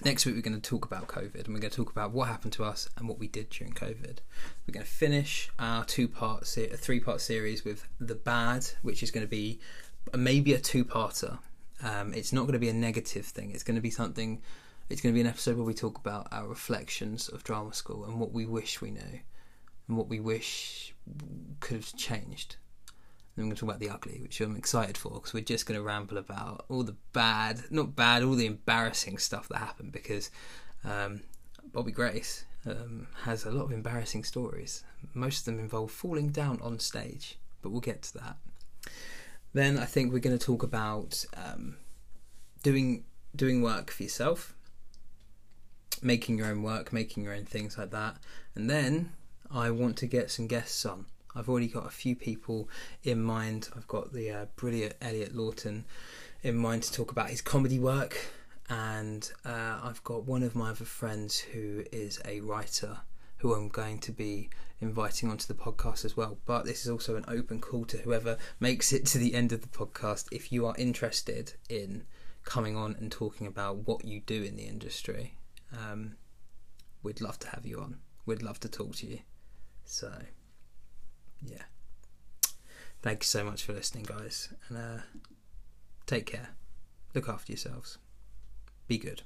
next 0.04 0.26
week 0.26 0.34
we're 0.34 0.42
going 0.42 0.60
to 0.60 0.70
talk 0.70 0.84
about 0.84 1.06
COVID 1.06 1.44
and 1.44 1.48
we're 1.48 1.60
going 1.60 1.70
to 1.70 1.76
talk 1.76 1.90
about 1.90 2.12
what 2.12 2.28
happened 2.28 2.52
to 2.54 2.64
us 2.64 2.88
and 2.96 3.08
what 3.08 3.18
we 3.18 3.28
did 3.28 3.50
during 3.50 3.72
COVID. 3.72 4.18
We're 4.66 4.72
going 4.72 4.84
to 4.84 4.90
finish 4.90 5.50
our 5.58 5.84
two 5.84 6.08
part, 6.08 6.46
se- 6.46 6.68
three 6.76 7.00
part 7.00 7.20
series 7.20 7.64
with 7.64 7.86
the 7.98 8.14
bad, 8.14 8.66
which 8.82 9.02
is 9.02 9.10
going 9.10 9.24
to 9.24 9.30
be 9.30 9.60
maybe 10.14 10.52
a 10.52 10.58
two 10.58 10.84
parter. 10.84 11.38
Um, 11.82 12.14
it's 12.14 12.32
not 12.32 12.42
going 12.42 12.54
to 12.54 12.58
be 12.58 12.68
a 12.68 12.74
negative 12.74 13.26
thing. 13.26 13.52
It's 13.52 13.62
going 13.62 13.76
to 13.76 13.82
be 13.82 13.90
something. 13.90 14.42
It's 14.88 15.00
going 15.00 15.12
to 15.12 15.16
be 15.16 15.20
an 15.20 15.26
episode 15.26 15.56
where 15.56 15.66
we 15.66 15.74
talk 15.74 15.98
about 15.98 16.28
our 16.30 16.46
reflections 16.46 17.28
of 17.28 17.42
drama 17.42 17.74
school 17.74 18.04
and 18.04 18.20
what 18.20 18.32
we 18.32 18.46
wish 18.46 18.80
we 18.80 18.90
knew 18.90 19.20
and 19.88 19.96
what 19.96 20.08
we 20.08 20.20
wish 20.20 20.94
could 21.60 21.76
have 21.76 21.96
changed. 21.96 22.56
I'm 23.36 23.44
going 23.44 23.54
to 23.54 23.60
talk 23.60 23.68
about 23.68 23.80
the 23.80 23.90
ugly, 23.90 24.20
which 24.22 24.40
I'm 24.40 24.56
excited 24.56 24.96
for 24.96 25.10
because 25.10 25.34
we're 25.34 25.44
just 25.44 25.66
going 25.66 25.78
to 25.78 25.84
ramble 25.84 26.16
about 26.16 26.64
all 26.68 26.82
the 26.82 26.96
bad, 27.12 27.64
not 27.70 27.94
bad, 27.94 28.22
all 28.22 28.34
the 28.34 28.46
embarrassing 28.46 29.18
stuff 29.18 29.48
that 29.48 29.58
happened 29.58 29.92
because 29.92 30.30
um, 30.84 31.20
Bobby 31.72 31.92
Grace 31.92 32.46
um, 32.66 33.06
has 33.24 33.44
a 33.44 33.50
lot 33.50 33.64
of 33.64 33.72
embarrassing 33.72 34.24
stories. 34.24 34.84
Most 35.12 35.40
of 35.40 35.44
them 35.44 35.58
involve 35.58 35.90
falling 35.90 36.30
down 36.30 36.60
on 36.62 36.78
stage, 36.78 37.38
but 37.60 37.70
we'll 37.70 37.80
get 37.80 38.02
to 38.02 38.14
that. 38.14 38.36
Then 39.52 39.78
I 39.78 39.84
think 39.84 40.12
we're 40.12 40.18
going 40.18 40.36
to 40.36 40.44
talk 40.44 40.62
about 40.62 41.24
um, 41.36 41.76
doing 42.62 43.04
doing 43.34 43.60
work 43.60 43.90
for 43.90 44.02
yourself, 44.02 44.54
making 46.02 46.38
your 46.38 46.46
own 46.46 46.62
work, 46.62 46.92
making 46.92 47.24
your 47.24 47.34
own 47.34 47.44
things 47.44 47.76
like 47.76 47.90
that, 47.90 48.16
and 48.54 48.70
then 48.70 49.12
I 49.50 49.70
want 49.70 49.96
to 49.98 50.06
get 50.06 50.30
some 50.30 50.46
guests 50.46 50.84
on. 50.86 51.06
I've 51.36 51.48
already 51.48 51.68
got 51.68 51.86
a 51.86 51.90
few 51.90 52.16
people 52.16 52.68
in 53.04 53.22
mind. 53.22 53.68
I've 53.76 53.86
got 53.86 54.12
the 54.12 54.30
uh, 54.30 54.46
brilliant 54.56 54.94
Elliot 55.00 55.34
Lawton 55.34 55.84
in 56.42 56.56
mind 56.56 56.84
to 56.84 56.92
talk 56.92 57.10
about 57.12 57.30
his 57.30 57.42
comedy 57.42 57.78
work, 57.78 58.16
and 58.70 59.30
uh, 59.44 59.80
I've 59.82 60.02
got 60.02 60.24
one 60.24 60.42
of 60.42 60.54
my 60.56 60.70
other 60.70 60.84
friends 60.84 61.38
who 61.38 61.84
is 61.92 62.20
a 62.24 62.40
writer 62.40 62.98
who 63.38 63.54
I'm 63.54 63.68
going 63.68 63.98
to 64.00 64.12
be 64.12 64.48
inviting 64.80 65.30
onto 65.30 65.46
the 65.46 65.54
podcast 65.54 66.04
as 66.04 66.16
well. 66.16 66.38
But 66.46 66.64
this 66.64 66.82
is 66.82 66.90
also 66.90 67.16
an 67.16 67.24
open 67.28 67.60
call 67.60 67.84
to 67.86 67.98
whoever 67.98 68.38
makes 68.58 68.92
it 68.92 69.06
to 69.06 69.18
the 69.18 69.34
end 69.34 69.52
of 69.52 69.60
the 69.60 69.68
podcast. 69.68 70.28
If 70.32 70.50
you 70.50 70.66
are 70.66 70.74
interested 70.78 71.54
in 71.68 72.04
coming 72.44 72.76
on 72.76 72.96
and 72.98 73.12
talking 73.12 73.46
about 73.46 73.86
what 73.86 74.04
you 74.04 74.20
do 74.20 74.42
in 74.42 74.56
the 74.56 74.64
industry, 74.64 75.36
um, 75.72 76.16
we'd 77.02 77.20
love 77.20 77.38
to 77.40 77.48
have 77.48 77.66
you 77.66 77.80
on. 77.80 77.98
We'd 78.24 78.42
love 78.42 78.60
to 78.60 78.68
talk 78.68 78.96
to 78.96 79.06
you. 79.06 79.18
So, 79.84 80.10
yeah. 81.42 81.62
Thank 83.02 83.22
you 83.22 83.26
so 83.26 83.44
much 83.44 83.62
for 83.62 83.72
listening, 83.72 84.04
guys. 84.04 84.52
And 84.68 84.78
uh, 84.78 85.02
take 86.06 86.26
care. 86.26 86.50
Look 87.14 87.28
after 87.28 87.52
yourselves. 87.52 87.98
Be 88.88 88.98
good. 88.98 89.22